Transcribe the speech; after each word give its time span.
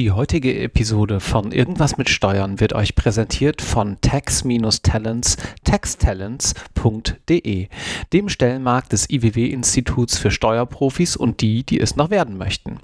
Die 0.00 0.12
heutige 0.12 0.58
Episode 0.58 1.20
von 1.20 1.52
Irgendwas 1.52 1.98
mit 1.98 2.08
Steuern 2.08 2.58
wird 2.58 2.72
euch 2.72 2.94
präsentiert 2.94 3.60
von 3.60 3.98
tax-talents 4.00 5.36
taxtalents.de, 5.62 7.68
dem 8.10 8.28
Stellenmarkt 8.30 8.92
des 8.92 9.10
IWW-Instituts 9.10 10.16
für 10.16 10.30
Steuerprofis 10.30 11.16
und 11.16 11.42
die, 11.42 11.64
die 11.64 11.78
es 11.78 11.96
noch 11.96 12.08
werden 12.08 12.38
möchten. 12.38 12.80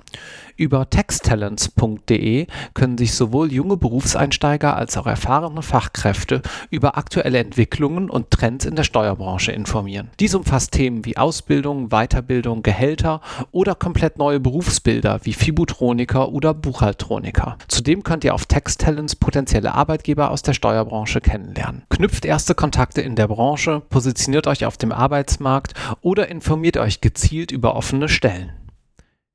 Über 0.56 0.88
taxtalents.de 0.88 2.46
können 2.72 2.96
sich 2.96 3.14
sowohl 3.14 3.52
junge 3.52 3.76
Berufseinsteiger 3.76 4.74
als 4.74 4.96
auch 4.96 5.06
erfahrene 5.06 5.60
Fachkräfte 5.60 6.40
über 6.70 6.96
aktuelle 6.96 7.38
Entwicklungen 7.38 8.08
und 8.08 8.30
Trends 8.30 8.64
in 8.64 8.74
der 8.74 8.84
Steuerbranche 8.84 9.52
informieren. 9.52 10.08
Dies 10.18 10.34
umfasst 10.34 10.72
Themen 10.72 11.04
wie 11.04 11.18
Ausbildung, 11.18 11.90
Weiterbildung, 11.90 12.62
Gehälter 12.62 13.20
oder 13.52 13.74
komplett 13.74 14.16
neue 14.16 14.40
Berufsbilder 14.40 15.20
wie 15.24 15.34
Fibutroniker 15.34 16.32
oder 16.32 16.54
Buchhaltroniker. 16.54 17.58
Zudem 17.68 18.02
könnt 18.02 18.24
ihr 18.24 18.34
auf 18.34 18.46
Taxtalents 18.46 19.14
potenzielle 19.14 19.74
Arbeitgeber 19.74 20.30
aus 20.30 20.40
der 20.40 20.54
Steuerbranche 20.54 21.20
kennenlernen. 21.20 21.82
Knüpft 21.90 22.24
erste 22.24 22.54
Kontakte 22.54 23.02
in 23.02 23.14
der 23.14 23.28
Branche, 23.28 23.82
positioniert 23.90 24.46
euch 24.46 24.64
auf 24.64 24.78
dem 24.78 24.92
Arbeitsmarkt 24.92 25.74
oder 26.00 26.28
informiert 26.28 26.78
euch 26.78 27.02
gezielt 27.02 27.52
über 27.52 27.76
offene 27.76 28.08
Stellen. 28.08 28.52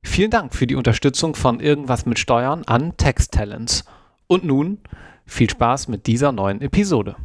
Vielen 0.03 0.31
Dank 0.31 0.53
für 0.53 0.67
die 0.67 0.75
Unterstützung 0.75 1.35
von 1.35 1.59
Irgendwas 1.59 2.05
mit 2.05 2.19
Steuern 2.19 2.63
an 2.65 2.97
Tax 2.97 3.29
Talents. 3.29 3.85
Und 4.27 4.43
nun 4.43 4.79
viel 5.25 5.49
Spaß 5.49 5.87
mit 5.87 6.07
dieser 6.07 6.31
neuen 6.31 6.61
Episode. 6.61 7.15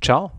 Ciao. 0.00 0.37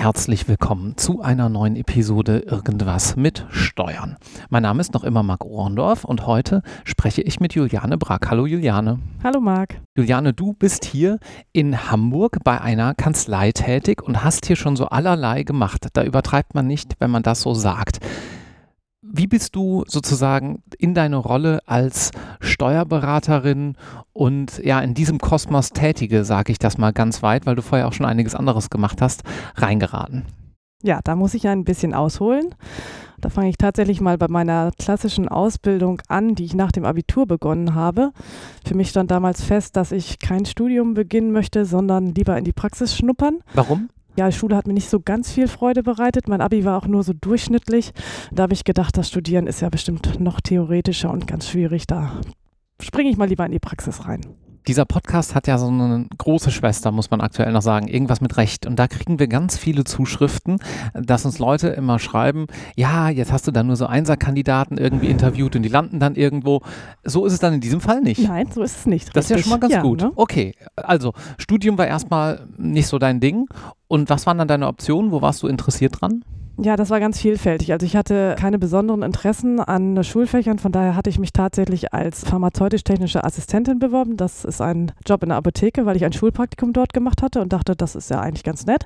Herzlich 0.00 0.48
willkommen 0.48 0.96
zu 0.96 1.20
einer 1.20 1.50
neuen 1.50 1.76
Episode 1.76 2.38
Irgendwas 2.38 3.16
mit 3.16 3.44
Steuern. 3.50 4.16
Mein 4.48 4.62
Name 4.62 4.80
ist 4.80 4.94
noch 4.94 5.04
immer 5.04 5.22
Marc 5.22 5.44
Ohrendorf 5.44 6.06
und 6.06 6.26
heute 6.26 6.62
spreche 6.84 7.20
ich 7.20 7.38
mit 7.38 7.54
Juliane 7.54 7.98
Brack. 7.98 8.30
Hallo 8.30 8.46
Juliane. 8.46 8.98
Hallo 9.22 9.42
Marc. 9.42 9.78
Juliane, 9.94 10.32
du 10.32 10.54
bist 10.54 10.86
hier 10.86 11.18
in 11.52 11.90
Hamburg 11.90 12.38
bei 12.44 12.58
einer 12.58 12.94
Kanzlei 12.94 13.52
tätig 13.52 14.02
und 14.02 14.24
hast 14.24 14.46
hier 14.46 14.56
schon 14.56 14.74
so 14.74 14.86
allerlei 14.86 15.42
gemacht. 15.42 15.88
Da 15.92 16.02
übertreibt 16.02 16.54
man 16.54 16.66
nicht, 16.66 16.96
wenn 16.98 17.10
man 17.10 17.22
das 17.22 17.42
so 17.42 17.52
sagt. 17.52 17.98
Wie 19.12 19.26
bist 19.26 19.56
du 19.56 19.84
sozusagen 19.88 20.62
in 20.78 20.94
deine 20.94 21.16
Rolle 21.16 21.60
als 21.66 22.12
Steuerberaterin 22.38 23.76
und 24.12 24.58
ja 24.64 24.80
in 24.80 24.94
diesem 24.94 25.18
Kosmos 25.18 25.70
tätige, 25.70 26.24
sage 26.24 26.52
ich 26.52 26.58
das 26.58 26.78
mal 26.78 26.92
ganz 26.92 27.22
weit, 27.22 27.44
weil 27.44 27.56
du 27.56 27.62
vorher 27.62 27.88
auch 27.88 27.92
schon 27.92 28.06
einiges 28.06 28.36
anderes 28.36 28.70
gemacht 28.70 29.02
hast, 29.02 29.24
reingeraten? 29.56 30.26
Ja, 30.82 31.00
da 31.02 31.16
muss 31.16 31.34
ich 31.34 31.48
ein 31.48 31.64
bisschen 31.64 31.92
ausholen. 31.92 32.54
Da 33.20 33.28
fange 33.28 33.50
ich 33.50 33.58
tatsächlich 33.58 34.00
mal 34.00 34.16
bei 34.16 34.28
meiner 34.28 34.70
klassischen 34.78 35.28
Ausbildung 35.28 36.00
an, 36.08 36.34
die 36.34 36.44
ich 36.44 36.54
nach 36.54 36.72
dem 36.72 36.84
Abitur 36.84 37.26
begonnen 37.26 37.74
habe. 37.74 38.12
Für 38.64 38.74
mich 38.74 38.88
stand 38.88 39.10
damals 39.10 39.42
fest, 39.42 39.76
dass 39.76 39.92
ich 39.92 40.20
kein 40.20 40.46
Studium 40.46 40.94
beginnen 40.94 41.32
möchte, 41.32 41.66
sondern 41.66 42.14
lieber 42.14 42.38
in 42.38 42.44
die 42.44 42.52
Praxis 42.52 42.96
schnuppern. 42.96 43.40
Warum? 43.54 43.90
Ja, 44.20 44.30
Schule 44.30 44.54
hat 44.54 44.66
mir 44.66 44.74
nicht 44.74 44.90
so 44.90 45.00
ganz 45.00 45.32
viel 45.32 45.48
Freude 45.48 45.82
bereitet. 45.82 46.28
Mein 46.28 46.42
Abi 46.42 46.66
war 46.66 46.76
auch 46.76 46.86
nur 46.86 47.02
so 47.02 47.14
durchschnittlich. 47.14 47.92
Da 48.30 48.42
habe 48.42 48.52
ich 48.52 48.64
gedacht, 48.64 48.98
das 48.98 49.08
Studieren 49.08 49.46
ist 49.46 49.62
ja 49.62 49.70
bestimmt 49.70 50.20
noch 50.20 50.42
theoretischer 50.42 51.10
und 51.10 51.26
ganz 51.26 51.48
schwierig. 51.48 51.86
Da 51.86 52.20
springe 52.82 53.08
ich 53.08 53.16
mal 53.16 53.28
lieber 53.28 53.46
in 53.46 53.52
die 53.52 53.58
Praxis 53.58 54.06
rein. 54.06 54.20
Dieser 54.66 54.84
Podcast 54.84 55.34
hat 55.34 55.46
ja 55.46 55.56
so 55.58 55.68
eine 55.68 56.06
große 56.18 56.50
Schwester, 56.50 56.92
muss 56.92 57.10
man 57.10 57.20
aktuell 57.20 57.52
noch 57.52 57.62
sagen, 57.62 57.88
irgendwas 57.88 58.20
mit 58.20 58.36
Recht. 58.36 58.66
Und 58.66 58.78
da 58.78 58.88
kriegen 58.88 59.18
wir 59.18 59.26
ganz 59.26 59.56
viele 59.56 59.84
Zuschriften, 59.84 60.58
dass 60.94 61.24
uns 61.24 61.38
Leute 61.38 61.68
immer 61.68 61.98
schreiben, 61.98 62.46
ja, 62.76 63.08
jetzt 63.08 63.32
hast 63.32 63.46
du 63.46 63.50
dann 63.50 63.66
nur 63.68 63.76
so 63.76 63.86
Einserkandidaten 63.86 64.76
irgendwie 64.78 65.06
interviewt 65.06 65.56
und 65.56 65.62
die 65.62 65.68
landen 65.68 65.98
dann 65.98 66.14
irgendwo. 66.14 66.60
So 67.04 67.24
ist 67.24 67.32
es 67.32 67.38
dann 67.38 67.54
in 67.54 67.60
diesem 67.60 67.80
Fall 67.80 68.00
nicht. 68.00 68.26
Nein, 68.26 68.48
so 68.52 68.62
ist 68.62 68.76
es 68.80 68.86
nicht. 68.86 69.16
Das 69.16 69.24
ist 69.24 69.30
ja 69.30 69.38
schon 69.38 69.50
mal 69.50 69.60
ganz 69.60 69.74
ja, 69.74 69.82
gut. 69.82 70.02
Ne? 70.02 70.12
Okay, 70.14 70.54
also 70.76 71.12
Studium 71.38 71.78
war 71.78 71.86
erstmal 71.86 72.46
nicht 72.58 72.86
so 72.86 72.98
dein 72.98 73.20
Ding. 73.20 73.46
Und 73.88 74.10
was 74.10 74.26
waren 74.26 74.38
dann 74.38 74.48
deine 74.48 74.66
Optionen? 74.68 75.10
Wo 75.10 75.22
warst 75.22 75.42
du 75.42 75.48
interessiert 75.48 76.00
dran? 76.00 76.22
Ja, 76.62 76.76
das 76.76 76.90
war 76.90 77.00
ganz 77.00 77.18
vielfältig. 77.18 77.72
Also 77.72 77.86
ich 77.86 77.96
hatte 77.96 78.36
keine 78.38 78.58
besonderen 78.58 79.02
Interessen 79.02 79.60
an 79.60 80.04
Schulfächern, 80.04 80.58
von 80.58 80.72
daher 80.72 80.94
hatte 80.94 81.08
ich 81.08 81.18
mich 81.18 81.32
tatsächlich 81.32 81.94
als 81.94 82.22
pharmazeutisch-technische 82.26 83.24
Assistentin 83.24 83.78
beworben. 83.78 84.18
Das 84.18 84.44
ist 84.44 84.60
ein 84.60 84.92
Job 85.06 85.22
in 85.22 85.30
der 85.30 85.38
Apotheke, 85.38 85.86
weil 85.86 85.96
ich 85.96 86.04
ein 86.04 86.12
Schulpraktikum 86.12 86.74
dort 86.74 86.92
gemacht 86.92 87.22
hatte 87.22 87.40
und 87.40 87.54
dachte, 87.54 87.74
das 87.76 87.96
ist 87.96 88.10
ja 88.10 88.20
eigentlich 88.20 88.44
ganz 88.44 88.66
nett. 88.66 88.84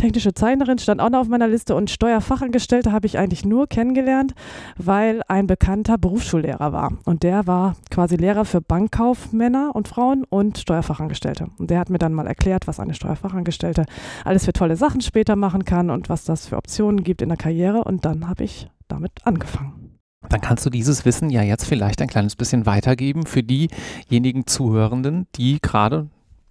Technische 0.00 0.32
Zeichnerin 0.32 0.78
stand 0.78 0.98
auch 0.98 1.10
noch 1.10 1.18
auf 1.20 1.28
meiner 1.28 1.46
Liste 1.46 1.74
und 1.74 1.90
Steuerfachangestellte 1.90 2.90
habe 2.90 3.06
ich 3.06 3.18
eigentlich 3.18 3.44
nur 3.44 3.66
kennengelernt, 3.66 4.32
weil 4.78 5.20
ein 5.28 5.46
bekannter 5.46 5.98
Berufsschullehrer 5.98 6.72
war. 6.72 6.96
Und 7.04 7.22
der 7.22 7.46
war 7.46 7.76
quasi 7.90 8.16
Lehrer 8.16 8.46
für 8.46 8.62
Bankkaufmänner 8.62 9.72
und 9.74 9.88
Frauen 9.88 10.24
und 10.24 10.56
Steuerfachangestellte. 10.56 11.48
Und 11.58 11.68
der 11.68 11.78
hat 11.80 11.90
mir 11.90 11.98
dann 11.98 12.14
mal 12.14 12.26
erklärt, 12.26 12.66
was 12.66 12.80
eine 12.80 12.94
Steuerfachangestellte 12.94 13.84
alles 14.24 14.46
für 14.46 14.54
tolle 14.54 14.76
Sachen 14.76 15.02
später 15.02 15.36
machen 15.36 15.66
kann 15.66 15.90
und 15.90 16.08
was 16.08 16.24
das 16.24 16.46
für 16.46 16.56
Optionen 16.56 17.04
gibt 17.04 17.20
in 17.20 17.28
der 17.28 17.36
Karriere. 17.36 17.84
Und 17.84 18.06
dann 18.06 18.26
habe 18.26 18.44
ich 18.44 18.70
damit 18.88 19.12
angefangen. 19.24 19.98
Dann 20.30 20.40
kannst 20.40 20.64
du 20.64 20.70
dieses 20.70 21.04
Wissen 21.04 21.28
ja 21.28 21.42
jetzt 21.42 21.66
vielleicht 21.66 22.00
ein 22.00 22.08
kleines 22.08 22.36
bisschen 22.36 22.64
weitergeben 22.64 23.26
für 23.26 23.42
diejenigen 23.42 24.46
Zuhörenden, 24.46 25.26
die 25.36 25.60
gerade 25.60 26.08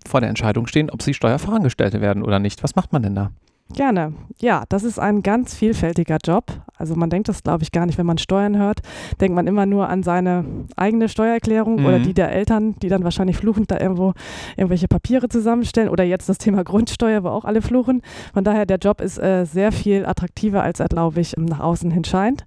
vor 0.08 0.22
der 0.22 0.30
Entscheidung 0.30 0.68
stehen, 0.68 0.90
ob 0.90 1.02
sie 1.02 1.14
Steuerfachangestellte 1.14 2.02
werden 2.02 2.24
oder 2.24 2.40
nicht. 2.40 2.64
Was 2.64 2.76
macht 2.76 2.94
man 2.94 3.04
denn 3.04 3.16
da? 3.16 3.32
Gerne. 3.74 4.14
Ja, 4.42 4.64
das 4.70 4.84
ist 4.84 4.98
ein 4.98 5.22
ganz 5.22 5.54
vielfältiger 5.54 6.18
Job. 6.26 6.46
Also 6.76 6.96
man 6.96 7.12
denkt 7.12 7.30
das, 7.30 7.44
glaube 7.44 7.62
ich, 7.62 7.72
gar 7.72 7.86
nicht. 7.86 8.00
Wenn 8.00 8.06
man 8.06 8.18
Steuern 8.18 8.58
hört, 8.58 8.80
denkt 9.22 9.36
man 9.36 9.46
immer 9.46 9.68
nur 9.68 9.90
an 9.90 10.02
seine 10.02 10.44
eigene 10.76 11.08
Steuererklärung 11.08 11.82
mhm. 11.82 11.86
oder 11.86 12.00
die 12.00 12.16
der 12.16 12.32
Eltern, 12.32 12.76
die 12.80 12.90
dann 12.90 13.04
wahrscheinlich 13.04 13.38
fluchend 13.38 13.70
da 13.70 13.80
irgendwo 13.80 14.14
irgendwelche 14.58 14.88
Papiere 14.88 15.30
zusammenstellen. 15.30 15.90
Oder 15.90 16.04
jetzt 16.04 16.28
das 16.30 16.40
Thema 16.40 16.64
Grundsteuer, 16.70 17.24
wo 17.24 17.30
auch 17.30 17.46
alle 17.46 17.62
fluchen. 17.62 18.02
Von 18.34 18.44
daher, 18.44 18.66
der 18.66 18.78
Job 18.78 19.02
ist 19.02 19.20
äh, 19.20 19.46
sehr 19.46 19.72
viel 19.72 20.06
attraktiver, 20.06 20.64
als 20.64 20.80
er, 20.80 20.88
glaube 20.88 21.22
ich, 21.22 21.38
nach 21.38 21.60
außen 21.60 21.92
hin 21.92 22.04
scheint. 22.04 22.46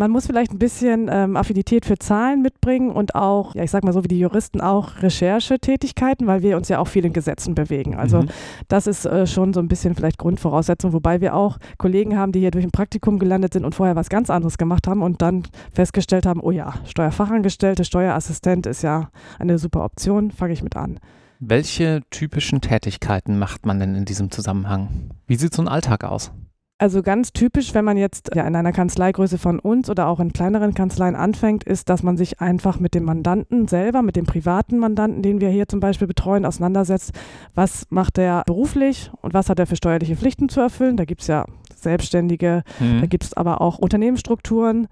Man 0.00 0.12
muss 0.12 0.26
vielleicht 0.26 0.52
ein 0.52 0.60
bisschen 0.60 1.10
ähm, 1.10 1.36
Affinität 1.36 1.84
für 1.84 1.98
Zahlen 1.98 2.40
mitbringen 2.40 2.92
und 2.92 3.16
auch, 3.16 3.56
ja, 3.56 3.64
ich 3.64 3.72
sag 3.72 3.82
mal 3.82 3.92
so 3.92 4.04
wie 4.04 4.08
die 4.08 4.20
Juristen 4.20 4.60
auch 4.60 5.02
Recherchetätigkeiten, 5.02 6.28
weil 6.28 6.40
wir 6.40 6.56
uns 6.56 6.68
ja 6.68 6.78
auch 6.78 6.86
viel 6.86 7.04
in 7.04 7.12
Gesetzen 7.12 7.56
bewegen. 7.56 7.96
Also 7.96 8.22
mhm. 8.22 8.28
das 8.68 8.86
ist 8.86 9.06
äh, 9.06 9.26
schon 9.26 9.52
so 9.52 9.58
ein 9.58 9.66
bisschen 9.66 9.96
vielleicht 9.96 10.16
Grundvoraussetzung, 10.18 10.92
wobei 10.92 11.20
wir 11.20 11.34
auch 11.34 11.58
Kollegen 11.78 12.16
haben, 12.16 12.30
die 12.30 12.38
hier 12.38 12.52
durch 12.52 12.64
ein 12.64 12.70
Praktikum 12.70 13.18
gelandet 13.18 13.54
sind 13.54 13.64
und 13.64 13.74
vorher 13.74 13.96
was 13.96 14.08
ganz 14.08 14.30
anderes 14.30 14.56
gemacht 14.56 14.86
haben 14.86 15.02
und 15.02 15.20
dann 15.20 15.42
festgestellt 15.74 16.26
haben, 16.26 16.38
oh 16.44 16.52
ja, 16.52 16.74
Steuerfachangestellte, 16.84 17.84
Steuerassistent 17.84 18.66
ist 18.66 18.82
ja 18.82 19.10
eine 19.40 19.58
super 19.58 19.84
Option, 19.84 20.30
fange 20.30 20.52
ich 20.52 20.62
mit 20.62 20.76
an. 20.76 21.00
Welche 21.40 22.02
typischen 22.10 22.60
Tätigkeiten 22.60 23.36
macht 23.36 23.66
man 23.66 23.80
denn 23.80 23.96
in 23.96 24.04
diesem 24.04 24.30
Zusammenhang? 24.30 25.10
Wie 25.26 25.34
sieht 25.34 25.54
so 25.54 25.62
ein 25.62 25.66
Alltag 25.66 26.04
aus? 26.04 26.30
Also 26.80 27.02
ganz 27.02 27.32
typisch, 27.32 27.74
wenn 27.74 27.84
man 27.84 27.96
jetzt 27.96 28.30
ja 28.36 28.46
in 28.46 28.54
einer 28.54 28.70
Kanzleigröße 28.70 29.36
von 29.36 29.58
uns 29.58 29.90
oder 29.90 30.06
auch 30.06 30.20
in 30.20 30.32
kleineren 30.32 30.74
Kanzleien 30.74 31.16
anfängt, 31.16 31.64
ist, 31.64 31.88
dass 31.88 32.04
man 32.04 32.16
sich 32.16 32.40
einfach 32.40 32.78
mit 32.78 32.94
dem 32.94 33.02
Mandanten 33.02 33.66
selber, 33.66 34.02
mit 34.02 34.14
dem 34.14 34.26
privaten 34.26 34.78
Mandanten, 34.78 35.20
den 35.20 35.40
wir 35.40 35.48
hier 35.48 35.66
zum 35.66 35.80
Beispiel 35.80 36.06
betreuen, 36.06 36.46
auseinandersetzt. 36.46 37.10
Was 37.56 37.86
macht 37.90 38.16
er 38.16 38.44
beruflich 38.46 39.10
und 39.22 39.34
was 39.34 39.50
hat 39.50 39.58
er 39.58 39.66
für 39.66 39.74
steuerliche 39.74 40.14
Pflichten 40.14 40.48
zu 40.48 40.60
erfüllen? 40.60 40.96
Da 40.96 41.04
gibt 41.04 41.22
es 41.22 41.26
ja 41.26 41.46
Selbstständige, 41.74 42.62
mhm. 42.78 43.00
da 43.00 43.06
gibt 43.06 43.24
es 43.24 43.34
aber 43.34 43.60
auch 43.60 43.78
Unternehmensstrukturen 43.78 44.86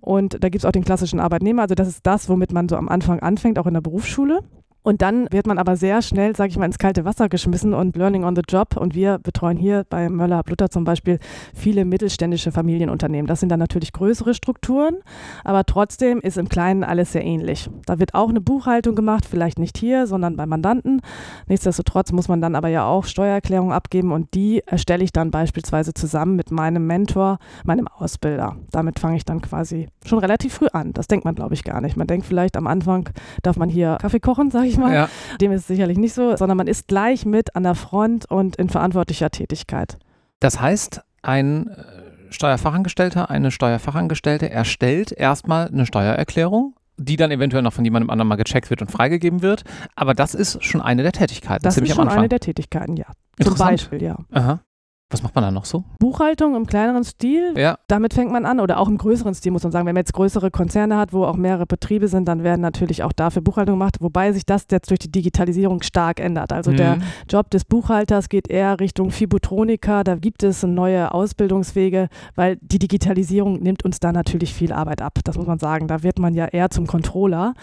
und 0.00 0.42
da 0.42 0.48
gibt 0.48 0.62
es 0.62 0.64
auch 0.64 0.72
den 0.72 0.84
klassischen 0.84 1.20
Arbeitnehmer. 1.20 1.62
Also 1.62 1.74
das 1.74 1.88
ist 1.88 2.06
das, 2.06 2.30
womit 2.30 2.52
man 2.52 2.70
so 2.70 2.76
am 2.76 2.88
Anfang 2.88 3.20
anfängt, 3.20 3.58
auch 3.58 3.66
in 3.66 3.74
der 3.74 3.82
Berufsschule. 3.82 4.40
Und 4.86 5.02
dann 5.02 5.26
wird 5.32 5.48
man 5.48 5.58
aber 5.58 5.76
sehr 5.76 6.00
schnell, 6.00 6.36
sage 6.36 6.50
ich 6.50 6.58
mal, 6.58 6.66
ins 6.66 6.78
kalte 6.78 7.04
Wasser 7.04 7.28
geschmissen 7.28 7.74
und 7.74 7.96
Learning 7.96 8.22
on 8.22 8.36
the 8.36 8.42
Job. 8.48 8.76
Und 8.76 8.94
wir 8.94 9.18
betreuen 9.18 9.56
hier 9.56 9.84
bei 9.90 10.08
Möller 10.08 10.44
Blutter 10.44 10.70
zum 10.70 10.84
Beispiel 10.84 11.18
viele 11.56 11.84
mittelständische 11.84 12.52
Familienunternehmen. 12.52 13.26
Das 13.26 13.40
sind 13.40 13.48
dann 13.48 13.58
natürlich 13.58 13.92
größere 13.92 14.32
Strukturen, 14.32 14.98
aber 15.42 15.64
trotzdem 15.64 16.20
ist 16.20 16.38
im 16.38 16.48
Kleinen 16.48 16.84
alles 16.84 17.10
sehr 17.10 17.24
ähnlich. 17.24 17.68
Da 17.84 17.98
wird 17.98 18.14
auch 18.14 18.28
eine 18.28 18.40
Buchhaltung 18.40 18.94
gemacht, 18.94 19.26
vielleicht 19.28 19.58
nicht 19.58 19.76
hier, 19.76 20.06
sondern 20.06 20.36
bei 20.36 20.46
Mandanten. 20.46 21.00
Nichtsdestotrotz 21.48 22.12
muss 22.12 22.28
man 22.28 22.40
dann 22.40 22.54
aber 22.54 22.68
ja 22.68 22.86
auch 22.86 23.06
Steuererklärungen 23.06 23.72
abgeben 23.72 24.12
und 24.12 24.34
die 24.34 24.62
erstelle 24.66 25.02
ich 25.02 25.10
dann 25.10 25.32
beispielsweise 25.32 25.94
zusammen 25.94 26.36
mit 26.36 26.52
meinem 26.52 26.86
Mentor, 26.86 27.38
meinem 27.64 27.88
Ausbilder. 27.88 28.54
Damit 28.70 29.00
fange 29.00 29.16
ich 29.16 29.24
dann 29.24 29.40
quasi 29.40 29.88
schon 30.04 30.20
relativ 30.20 30.54
früh 30.54 30.68
an. 30.72 30.92
Das 30.92 31.08
denkt 31.08 31.24
man, 31.24 31.34
glaube 31.34 31.54
ich, 31.54 31.64
gar 31.64 31.80
nicht. 31.80 31.96
Man 31.96 32.06
denkt 32.06 32.24
vielleicht 32.24 32.56
am 32.56 32.68
Anfang, 32.68 33.08
darf 33.42 33.56
man 33.56 33.68
hier 33.68 33.98
Kaffee 34.00 34.20
kochen, 34.20 34.52
sage 34.52 34.68
ich 34.68 34.75
ich 34.76 34.82
mal. 34.82 34.94
Ja. 34.94 35.08
Dem 35.40 35.52
ist 35.52 35.62
es 35.62 35.66
sicherlich 35.66 35.98
nicht 35.98 36.14
so, 36.14 36.36
sondern 36.36 36.56
man 36.56 36.66
ist 36.66 36.88
gleich 36.88 37.26
mit 37.26 37.56
an 37.56 37.62
der 37.62 37.74
Front 37.74 38.30
und 38.30 38.56
in 38.56 38.68
verantwortlicher 38.68 39.30
Tätigkeit. 39.30 39.98
Das 40.40 40.60
heißt, 40.60 41.02
ein 41.22 41.68
äh, 41.68 42.32
Steuerfachangestellter, 42.32 43.30
eine 43.30 43.50
Steuerfachangestellte 43.50 44.50
erstellt 44.50 45.12
erstmal 45.12 45.68
eine 45.68 45.86
Steuererklärung, 45.86 46.74
die 46.96 47.16
dann 47.16 47.30
eventuell 47.30 47.62
noch 47.62 47.72
von 47.72 47.84
jemandem 47.84 48.10
anderen 48.10 48.28
mal 48.28 48.36
gecheckt 48.36 48.70
wird 48.70 48.82
und 48.82 48.90
freigegeben 48.90 49.42
wird. 49.42 49.64
Aber 49.94 50.14
das 50.14 50.34
ist 50.34 50.62
schon 50.64 50.80
eine 50.80 51.02
der 51.02 51.12
Tätigkeiten. 51.12 51.62
Das 51.62 51.76
ist 51.76 51.94
schon 51.94 52.08
eine 52.08 52.28
der 52.28 52.40
Tätigkeiten, 52.40 52.96
ja. 52.96 53.06
Zum 53.42 53.56
Beispiel, 53.56 54.02
ja. 54.02 54.16
Aha. 54.32 54.60
Was 55.10 55.22
macht 55.22 55.36
man 55.36 55.44
da 55.44 55.52
noch 55.52 55.66
so? 55.66 55.84
Buchhaltung 56.00 56.56
im 56.56 56.66
kleineren 56.66 57.04
Stil, 57.04 57.54
Ja. 57.56 57.78
damit 57.86 58.12
fängt 58.12 58.32
man 58.32 58.44
an 58.44 58.58
oder 58.58 58.80
auch 58.80 58.88
im 58.88 58.98
größeren 58.98 59.34
Stil 59.34 59.52
muss 59.52 59.62
man 59.62 59.70
sagen. 59.70 59.86
Wenn 59.86 59.94
man 59.94 60.00
jetzt 60.00 60.12
größere 60.12 60.50
Konzerne 60.50 60.96
hat, 60.96 61.12
wo 61.12 61.24
auch 61.24 61.36
mehrere 61.36 61.64
Betriebe 61.64 62.08
sind, 62.08 62.26
dann 62.26 62.42
werden 62.42 62.60
natürlich 62.60 63.04
auch 63.04 63.12
dafür 63.12 63.40
Buchhaltung 63.40 63.74
gemacht, 63.78 63.98
wobei 64.00 64.32
sich 64.32 64.44
das 64.46 64.66
jetzt 64.68 64.90
durch 64.90 64.98
die 64.98 65.12
Digitalisierung 65.12 65.82
stark 65.82 66.18
ändert. 66.18 66.52
Also 66.52 66.72
der 66.72 66.96
Mhm. 66.96 67.02
Job 67.30 67.50
des 67.50 67.64
Buchhalters 67.64 68.28
geht 68.28 68.48
eher 68.50 68.80
Richtung 68.80 69.12
Fibutronika, 69.12 70.02
da 70.02 70.16
gibt 70.16 70.42
es 70.42 70.64
neue 70.64 71.14
Ausbildungswege, 71.14 72.08
weil 72.34 72.56
die 72.60 72.80
Digitalisierung 72.80 73.60
nimmt 73.62 73.84
uns 73.84 74.00
da 74.00 74.10
natürlich 74.10 74.52
viel 74.52 74.72
Arbeit 74.72 75.02
ab, 75.02 75.20
das 75.22 75.36
muss 75.36 75.46
man 75.46 75.60
sagen. 75.60 75.86
Da 75.86 76.02
wird 76.02 76.18
man 76.18 76.34
ja 76.34 76.46
eher 76.46 76.70
zum 76.70 76.88
Controller, 76.88 77.54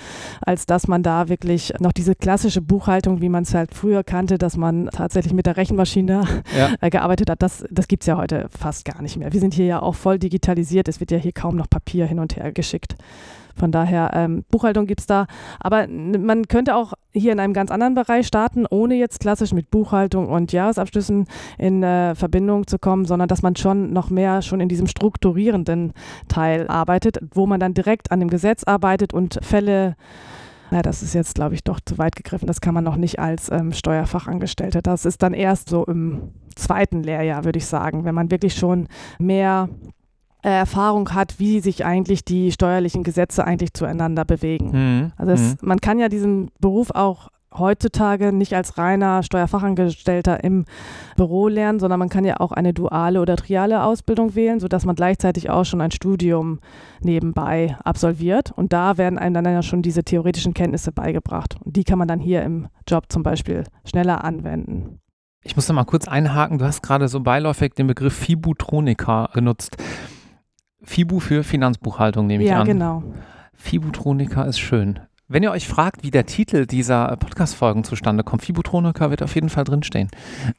als 0.46 0.66
dass 0.66 0.88
man 0.88 1.04
da 1.04 1.28
wirklich 1.28 1.74
noch 1.82 1.92
diese 1.92 2.16
klassische 2.16 2.62
Buchhaltung, 2.62 3.20
wie 3.20 3.28
man 3.28 3.44
es 3.44 3.54
halt 3.54 3.74
früher 3.76 4.06
kannte, 4.06 4.38
dass 4.38 4.56
man 4.56 4.88
tatsächlich 4.94 5.34
mit 5.34 5.46
der 5.46 5.58
Rechenmaschine 5.58 6.24
Ja. 6.58 6.70
gearbeitet 6.90 7.30
hat, 7.30 7.33
das, 7.36 7.66
das 7.70 7.88
gibt 7.88 8.04
es 8.04 8.08
ja 8.08 8.18
heute 8.18 8.48
fast 8.50 8.86
gar 8.86 9.02
nicht 9.02 9.18
mehr. 9.18 9.34
Wir 9.34 9.40
sind 9.40 9.54
hier 9.54 9.66
ja 9.66 9.82
auch 9.82 9.96
voll 9.96 10.20
digitalisiert, 10.20 10.88
es 10.88 11.00
wird 11.00 11.12
ja 11.12 11.18
hier 11.18 11.32
kaum 11.32 11.56
noch 11.56 11.70
Papier 11.70 12.06
hin 12.06 12.20
und 12.20 12.36
her 12.36 12.52
geschickt. 12.52 12.96
Von 13.56 13.72
daher, 13.72 14.12
ähm, 14.14 14.44
Buchhaltung 14.50 14.88
gibt 14.88 15.02
es 15.02 15.06
da. 15.06 15.28
Aber 15.60 15.88
man 15.88 16.48
könnte 16.48 16.76
auch 16.76 16.94
hier 17.12 17.32
in 17.32 17.40
einem 17.40 17.54
ganz 17.54 17.70
anderen 17.70 17.94
Bereich 17.94 18.26
starten, 18.26 18.66
ohne 18.70 18.96
jetzt 18.96 19.20
klassisch 19.20 19.54
mit 19.54 19.70
Buchhaltung 19.70 20.28
und 20.28 20.52
Jahresabschlüssen 20.52 21.28
in 21.58 21.84
äh, 21.84 22.16
Verbindung 22.16 22.66
zu 22.66 22.80
kommen, 22.80 23.06
sondern 23.06 23.28
dass 23.28 23.44
man 23.44 23.56
schon 23.56 23.94
noch 23.94 24.10
mehr 24.10 24.42
schon 24.42 24.60
in 24.60 24.70
diesem 24.70 24.88
strukturierenden 24.88 25.94
Teil 26.28 26.68
arbeitet, 26.68 27.20
wo 27.34 27.46
man 27.46 27.60
dann 27.60 27.76
direkt 27.76 28.12
an 28.12 28.20
dem 28.20 28.30
Gesetz 28.30 28.64
arbeitet 28.64 29.14
und 29.14 29.40
Fälle 29.44 29.96
na, 30.74 30.82
das 30.82 31.04
ist 31.04 31.14
jetzt, 31.14 31.36
glaube 31.36 31.54
ich, 31.54 31.64
doch 31.64 31.80
zu 31.80 32.00
weit 32.00 32.16
gegriffen. 32.16 32.48
Das 32.48 32.60
kann 32.60 32.74
man 32.74 32.84
noch 32.84 32.96
nicht 32.96 33.20
als 33.20 33.52
ähm, 33.52 33.74
Steuerfachangestellter. 33.74 34.82
Das 34.82 35.06
ist 35.06 35.22
dann 35.22 35.36
erst 35.36 35.70
so 35.70 35.86
im 35.86 36.32
zweiten 36.56 37.04
Lehrjahr, 37.04 37.46
würde 37.46 37.60
ich 37.60 37.68
sagen, 37.68 38.06
wenn 38.06 38.16
man 38.16 38.32
wirklich 38.32 38.56
schon 38.56 38.88
mehr 39.20 39.70
äh, 40.42 40.50
Erfahrung 40.50 41.14
hat, 41.14 41.40
wie 41.40 41.60
sich 41.60 41.86
eigentlich 41.86 42.26
die 42.26 42.52
steuerlichen 42.52 43.04
Gesetze 43.04 43.46
eigentlich 43.46 43.74
zueinander 43.74 44.26
bewegen. 44.26 44.72
Mhm. 44.72 45.12
Also 45.16 45.34
es, 45.34 45.62
man 45.62 45.80
kann 45.80 46.00
ja 46.00 46.10
diesen 46.10 46.50
Beruf 46.60 46.90
auch 46.90 47.30
heutzutage 47.58 48.34
nicht 48.34 48.54
als 48.54 48.78
reiner 48.78 49.24
Steuerfachangestellter 49.24 50.44
im 50.44 50.66
Büro 51.16 51.48
lernen, 51.48 51.80
sondern 51.80 52.00
man 52.00 52.10
kann 52.10 52.26
ja 52.26 52.40
auch 52.40 52.52
eine 52.52 52.74
duale 52.74 53.22
oder 53.22 53.36
triale 53.36 53.84
Ausbildung 53.84 54.36
wählen, 54.36 54.60
sodass 54.60 54.86
man 54.86 54.96
gleichzeitig 54.96 55.50
auch 55.50 55.66
schon 55.66 55.82
ein 55.82 55.92
Studium 55.92 56.60
nebenbei 57.02 57.78
absolviert. 57.84 58.52
Und 58.52 58.74
da 58.74 58.98
werden 58.98 59.20
einem 59.20 59.34
dann 59.34 59.46
ja 59.46 59.62
schon 59.62 59.82
diese 59.82 60.04
theoretischen 60.04 60.54
Kenntnisse 60.54 60.92
beigebracht. 60.92 61.56
Und 61.64 61.76
die 61.76 61.84
kann 61.84 62.00
man 62.00 62.08
dann 62.08 62.20
hier 62.20 62.44
im 62.44 62.68
Job 62.88 63.06
zum 63.10 63.24
Beispiel 63.24 63.64
schneller 63.86 64.24
anwenden. 64.24 65.00
Ich 65.44 65.56
muss 65.56 65.66
da 65.66 65.74
mal 65.74 65.84
kurz 65.84 66.08
einhaken. 66.08 66.58
Du 66.58 66.66
hast 66.66 66.82
gerade 66.82 67.08
so 67.08 67.20
beiläufig 67.20 67.74
den 67.74 67.88
Begriff 67.88 68.14
Fibutronika 68.14 69.30
genutzt. 69.34 69.78
Fibu 70.84 71.20
für 71.20 71.44
Finanzbuchhaltung 71.44 72.28
nehme 72.28 72.44
ich 72.44 72.50
ja, 72.50 72.62
an. 72.62 72.68
genau. 72.68 73.04
Fibutronika 73.54 74.44
ist 74.44 74.60
schön. 74.60 75.00
Wenn 75.34 75.42
ihr 75.42 75.50
euch 75.50 75.68
fragt, 75.68 76.04
wie 76.04 76.12
der 76.12 76.28
Titel 76.28 76.68
dieser 76.68 77.18
Podcast-Folgen 77.18 77.84
zustande 77.84 78.24
kommt, 78.24 78.44
Fibutronika 78.44 79.10
wird 79.10 79.24
auf 79.24 79.34
jeden 79.34 79.50
Fall 79.50 79.64
drinstehen. 79.64 80.10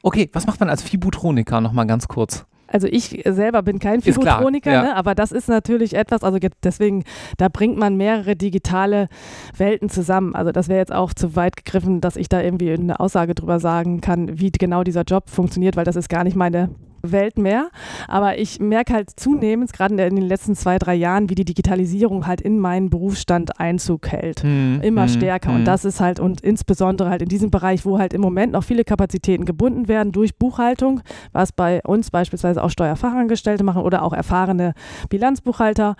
Okay, 0.03 0.29
was 0.33 0.47
macht 0.47 0.59
man 0.59 0.67
als 0.67 0.83
Fibutronika? 0.83 1.61
Nochmal 1.61 1.87
ganz 1.87 2.09
kurz. 2.09 2.45
Also 2.67 2.85
ich 2.87 3.23
selber 3.25 3.61
bin 3.61 3.79
kein 3.79 4.01
Fibutroniker, 4.01 4.73
ja. 4.73 4.81
ne? 4.81 4.95
aber 4.97 5.15
das 5.15 5.31
ist 5.31 5.47
natürlich 5.47 5.93
etwas, 5.93 6.23
also 6.23 6.39
deswegen, 6.61 7.05
da 7.37 7.47
bringt 7.47 7.77
man 7.77 7.95
mehrere 7.95 8.35
digitale 8.35 9.07
Welten 9.55 9.87
zusammen. 9.87 10.35
Also 10.35 10.51
das 10.51 10.67
wäre 10.67 10.79
jetzt 10.79 10.91
auch 10.91 11.13
zu 11.13 11.37
weit 11.37 11.55
gegriffen, 11.55 12.01
dass 12.01 12.17
ich 12.17 12.27
da 12.27 12.41
irgendwie 12.41 12.73
eine 12.73 12.99
Aussage 12.99 13.33
drüber 13.33 13.61
sagen 13.61 14.01
kann, 14.01 14.41
wie 14.41 14.51
genau 14.51 14.83
dieser 14.83 15.03
Job 15.03 15.29
funktioniert, 15.29 15.77
weil 15.77 15.85
das 15.85 15.95
ist 15.95 16.09
gar 16.09 16.25
nicht 16.25 16.35
meine 16.35 16.69
Welt 17.11 17.37
mehr. 17.37 17.69
Aber 18.07 18.37
ich 18.37 18.59
merke 18.59 18.93
halt 18.93 19.11
zunehmend, 19.15 19.73
gerade 19.73 19.93
in 19.93 20.15
den 20.15 20.25
letzten 20.25 20.55
zwei, 20.55 20.77
drei 20.77 20.95
Jahren, 20.95 21.29
wie 21.29 21.35
die 21.35 21.45
Digitalisierung 21.45 22.27
halt 22.27 22.41
in 22.41 22.59
meinen 22.59 22.89
Berufsstand 22.89 23.59
Einzug 23.59 24.07
hält 24.07 24.43
Hm, 24.43 24.81
immer 24.81 25.03
hm, 25.03 25.09
stärker. 25.09 25.49
hm. 25.49 25.55
Und 25.57 25.65
das 25.65 25.85
ist 25.85 25.99
halt, 25.99 26.19
und 26.19 26.41
insbesondere 26.41 27.09
halt 27.09 27.21
in 27.21 27.29
diesem 27.29 27.51
Bereich, 27.51 27.85
wo 27.85 27.99
halt 27.99 28.13
im 28.13 28.21
Moment 28.21 28.53
noch 28.53 28.63
viele 28.63 28.83
Kapazitäten 28.83 29.45
gebunden 29.45 29.87
werden 29.87 30.11
durch 30.11 30.37
Buchhaltung, 30.37 31.01
was 31.31 31.51
bei 31.51 31.81
uns 31.83 32.11
beispielsweise 32.11 32.63
auch 32.63 32.69
Steuerfachangestellte 32.69 33.63
machen 33.63 33.81
oder 33.81 34.03
auch 34.03 34.13
erfahrene 34.13 34.73
Bilanzbuchhalter, 35.09 35.95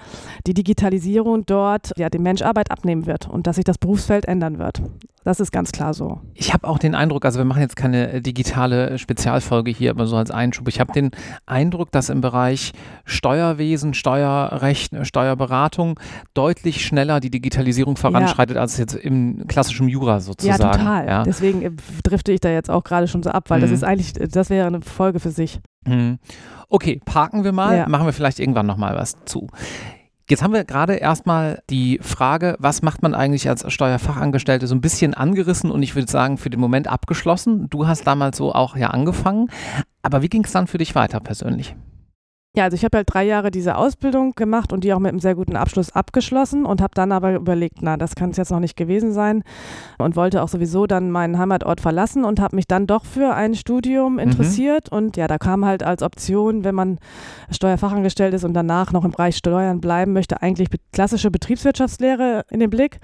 die 0.47 0.53
Digitalisierung 0.53 1.45
dort 1.45 1.91
ja 1.97 2.09
dem 2.09 2.23
Mensch 2.23 2.41
Arbeit 2.41 2.71
abnehmen 2.71 3.05
wird 3.05 3.27
und 3.29 3.47
dass 3.47 3.55
sich 3.57 3.65
das 3.65 3.77
Berufsfeld 3.77 4.25
ändern 4.25 4.59
wird. 4.59 4.81
Das 5.25 5.39
ist 5.39 5.51
ganz 5.51 5.71
klar 5.71 5.93
so. 5.93 6.21
Ich 6.35 6.53
habe 6.53 6.67
auch 6.67 6.77
den 6.77 6.93
Eindruck, 6.95 7.25
also 7.25 7.39
wir 7.39 7.45
machen 7.45 7.61
jetzt 7.61 7.75
keine 7.75 8.11
äh, 8.13 8.21
digitale 8.21 8.91
äh, 8.91 8.97
Spezialfolge 8.99 9.71
hier, 9.71 9.89
aber 9.89 10.05
so 10.05 10.15
als 10.15 10.29
Einschub. 10.31 10.67
Ich 10.67 10.79
habe 10.79 10.93
den 10.93 11.11
Eindruck, 11.47 11.91
dass 11.91 12.09
im 12.09 12.21
Bereich 12.21 12.71
Steuerwesen, 13.05 13.93
Steuerrecht, 13.93 14.93
äh, 14.93 15.03
Steuerberatung 15.03 15.99
deutlich 16.35 16.85
schneller 16.85 17.19
die 17.19 17.31
Digitalisierung 17.31 17.97
voranschreitet, 17.97 18.55
als 18.57 18.77
jetzt 18.77 18.93
im 18.95 19.47
klassischen 19.47 19.87
Jura 19.87 20.19
sozusagen. 20.19 20.61
ja, 20.61 20.71
total. 20.71 21.07
Ja. 21.07 21.23
Deswegen 21.23 21.75
drifte 22.03 22.31
ich 22.31 22.39
da 22.39 22.49
jetzt 22.49 22.69
auch 22.69 22.83
gerade 22.83 23.07
schon 23.07 23.23
so 23.23 23.31
ab, 23.31 23.49
weil 23.49 23.61
das 23.61 23.71
Mhm. 23.71 23.75
ist 23.75 23.83
eigentlich, 23.83 24.13
das 24.13 24.49
wäre 24.49 24.67
eine 24.67 24.81
Folge 24.81 25.19
für 25.19 25.31
sich. 25.31 25.59
Hm. 25.87 26.17
Okay, 26.69 26.99
parken 27.05 27.43
wir 27.43 27.51
mal, 27.51 27.77
Ja. 27.77 27.89
machen 27.89 28.05
wir 28.05 28.13
vielleicht 28.13 28.39
irgendwann 28.39 28.65
nochmal 28.65 28.95
was 28.95 29.15
zu. 29.25 29.47
Jetzt 30.27 30.41
haben 30.41 30.53
wir 30.53 30.63
gerade 30.63 30.95
erstmal 30.95 31.61
die 31.69 31.99
Frage, 32.01 32.55
was 32.57 32.81
macht 32.81 33.03
man 33.03 33.13
eigentlich 33.13 33.47
als 33.47 33.71
Steuerfachangestellte, 33.71 34.65
so 34.65 34.73
ein 34.73 34.81
bisschen 34.81 35.13
angerissen 35.13 35.69
und 35.69 35.83
ich 35.83 35.93
würde 35.93 36.11
sagen, 36.11 36.39
für 36.39 36.49
den 36.49 36.59
Moment 36.59 36.87
abgeschlossen. 36.87 37.69
Du 37.69 37.85
hast 37.87 38.07
damals 38.07 38.37
so 38.37 38.51
auch 38.51 38.75
ja 38.75 38.87
angefangen. 38.89 39.49
Aber 40.01 40.23
wie 40.23 40.29
ging 40.29 40.43
es 40.43 40.51
dann 40.51 40.65
für 40.65 40.79
dich 40.79 40.95
weiter 40.95 41.19
persönlich? 41.19 41.75
Ja, 42.55 42.63
also 42.63 42.75
ich 42.75 42.85
habe 42.85 42.97
halt 42.97 43.13
drei 43.13 43.25
Jahre 43.25 43.51
diese 43.51 43.75
Ausbildung 43.75 44.31
gemacht 44.33 44.71
und 44.71 44.85
die 44.85 44.93
auch 44.93 44.99
mit 44.99 45.09
einem 45.09 45.19
sehr 45.19 45.35
guten 45.35 45.57
Abschluss 45.57 45.91
abgeschlossen 45.91 46.65
und 46.65 46.81
habe 46.81 46.93
dann 46.95 47.11
aber 47.11 47.33
überlegt, 47.35 47.79
na, 47.81 47.97
das 47.97 48.15
kann 48.15 48.29
es 48.29 48.37
jetzt 48.37 48.49
noch 48.49 48.61
nicht 48.61 48.77
gewesen 48.77 49.11
sein 49.11 49.43
und 49.97 50.15
wollte 50.15 50.41
auch 50.41 50.47
sowieso 50.47 50.87
dann 50.87 51.11
meinen 51.11 51.37
Heimatort 51.37 51.81
verlassen 51.81 52.23
und 52.23 52.39
habe 52.39 52.55
mich 52.55 52.65
dann 52.65 52.87
doch 52.87 53.03
für 53.03 53.33
ein 53.33 53.55
Studium 53.55 54.19
interessiert 54.19 54.87
und 54.89 55.17
ja, 55.17 55.27
da 55.27 55.37
kam 55.37 55.65
halt 55.65 55.83
als 55.83 56.01
Option, 56.01 56.63
wenn 56.63 56.75
man 56.75 56.97
Steuerfachangestellt 57.51 58.33
ist 58.33 58.45
und 58.45 58.53
danach 58.53 58.93
noch 58.93 59.03
im 59.03 59.11
Bereich 59.11 59.35
Steuern 59.35 59.81
bleiben 59.81 60.13
möchte, 60.13 60.41
eigentlich 60.41 60.69
klassische 60.93 61.31
Betriebswirtschaftslehre 61.31 62.45
in 62.49 62.61
den 62.61 62.69
Blick. 62.69 62.99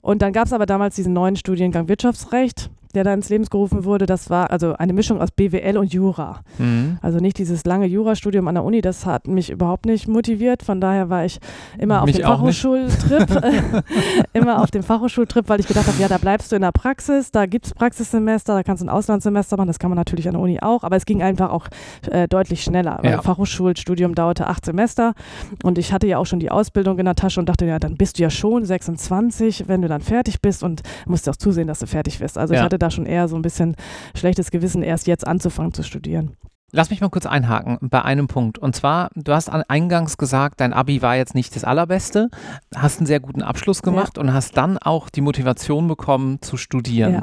Und 0.00 0.22
dann 0.22 0.32
gab 0.32 0.46
es 0.46 0.52
aber 0.52 0.66
damals 0.66 0.94
diesen 0.96 1.12
neuen 1.12 1.36
Studiengang 1.36 1.88
Wirtschaftsrecht, 1.88 2.70
der 2.94 3.04
da 3.04 3.14
ins 3.14 3.28
Leben 3.28 3.44
gerufen 3.44 3.84
wurde. 3.84 4.06
Das 4.06 4.30
war 4.30 4.50
also 4.50 4.74
eine 4.74 4.92
Mischung 4.92 5.20
aus 5.20 5.30
BWL 5.30 5.76
und 5.78 5.92
Jura. 5.92 6.40
Mhm. 6.58 6.98
Also 7.02 7.18
nicht 7.18 7.38
dieses 7.38 7.64
lange 7.64 7.86
Jurastudium 7.86 8.48
an 8.48 8.54
der 8.54 8.64
Uni, 8.64 8.80
das 8.80 9.06
hat 9.06 9.26
mich 9.28 9.50
überhaupt 9.50 9.86
nicht 9.86 10.08
motiviert. 10.08 10.62
Von 10.62 10.80
daher 10.80 11.08
war 11.10 11.24
ich 11.24 11.38
immer 11.78 12.00
auf 12.00 12.06
Mich 12.06 12.16
dem. 12.16 12.24
Fachhochschultrip, 12.26 13.28
immer 14.32 14.62
auf 14.62 14.70
dem 14.70 14.82
Fachhochschultrip, 14.82 15.48
weil 15.48 15.60
ich 15.60 15.66
gedacht 15.66 15.86
habe, 15.86 16.00
ja, 16.00 16.08
da 16.08 16.18
bleibst 16.18 16.52
du 16.52 16.56
in 16.56 16.62
der 16.62 16.72
Praxis, 16.72 17.30
da 17.30 17.46
gibt 17.46 17.66
es 17.66 17.74
Praxissemester, 17.74 18.54
da 18.54 18.62
kannst 18.62 18.82
du 18.82 18.86
ein 18.86 18.90
Auslandssemester 18.90 19.56
machen, 19.56 19.66
das 19.68 19.78
kann 19.78 19.90
man 19.90 19.96
natürlich 19.96 20.26
an 20.28 20.34
der 20.34 20.42
Uni 20.42 20.60
auch, 20.60 20.82
aber 20.84 20.96
es 20.96 21.06
ging 21.06 21.22
einfach 21.22 21.50
auch 21.50 21.68
äh, 22.10 22.28
deutlich 22.28 22.62
schneller, 22.62 22.98
weil 23.02 23.12
Ja. 23.12 23.22
Fachhochschulstudium 23.22 24.14
dauerte 24.14 24.46
acht 24.46 24.64
Semester 24.64 25.14
und 25.62 25.78
ich 25.78 25.92
hatte 25.92 26.06
ja 26.06 26.18
auch 26.18 26.26
schon 26.26 26.40
die 26.40 26.50
Ausbildung 26.50 26.98
in 26.98 27.04
der 27.04 27.14
Tasche 27.14 27.40
und 27.40 27.48
dachte, 27.48 27.66
ja, 27.66 27.78
dann 27.78 27.96
bist 27.96 28.18
du 28.18 28.22
ja 28.22 28.30
schon 28.30 28.64
26, 28.64 29.68
wenn 29.68 29.82
du 29.82 29.88
dann 29.88 30.00
fertig 30.00 30.40
bist 30.40 30.62
und 30.62 30.82
musst 31.06 31.28
auch 31.28 31.36
zusehen, 31.36 31.66
dass 31.68 31.78
du 31.78 31.86
fertig 31.86 32.20
wirst. 32.20 32.38
Also 32.38 32.54
ich 32.54 32.58
Ja. 32.58 32.64
hatte 32.64 32.78
da 32.82 32.90
schon 32.90 33.06
eher 33.06 33.28
so 33.28 33.36
ein 33.36 33.42
bisschen 33.42 33.76
schlechtes 34.14 34.50
Gewissen, 34.50 34.82
erst 34.82 35.06
jetzt 35.06 35.26
anzufangen 35.26 35.72
zu 35.72 35.82
studieren. 35.82 36.36
Lass 36.74 36.88
mich 36.88 37.02
mal 37.02 37.10
kurz 37.10 37.26
einhaken 37.26 37.76
bei 37.82 38.00
einem 38.02 38.28
Punkt. 38.28 38.58
Und 38.58 38.74
zwar, 38.74 39.10
du 39.14 39.32
hast 39.34 39.50
an- 39.50 39.62
eingangs 39.68 40.16
gesagt, 40.16 40.60
dein 40.60 40.72
Abi 40.72 41.02
war 41.02 41.16
jetzt 41.16 41.34
nicht 41.34 41.54
das 41.54 41.64
allerbeste, 41.64 42.30
hast 42.74 42.98
einen 42.98 43.06
sehr 43.06 43.20
guten 43.20 43.42
Abschluss 43.42 43.82
gemacht 43.82 44.16
und 44.16 44.32
hast 44.32 44.56
dann 44.56 44.78
auch 44.78 45.10
die 45.10 45.20
Motivation 45.20 45.86
bekommen 45.86 46.40
zu 46.40 46.56
studieren. 46.56 47.12
Ja. 47.12 47.22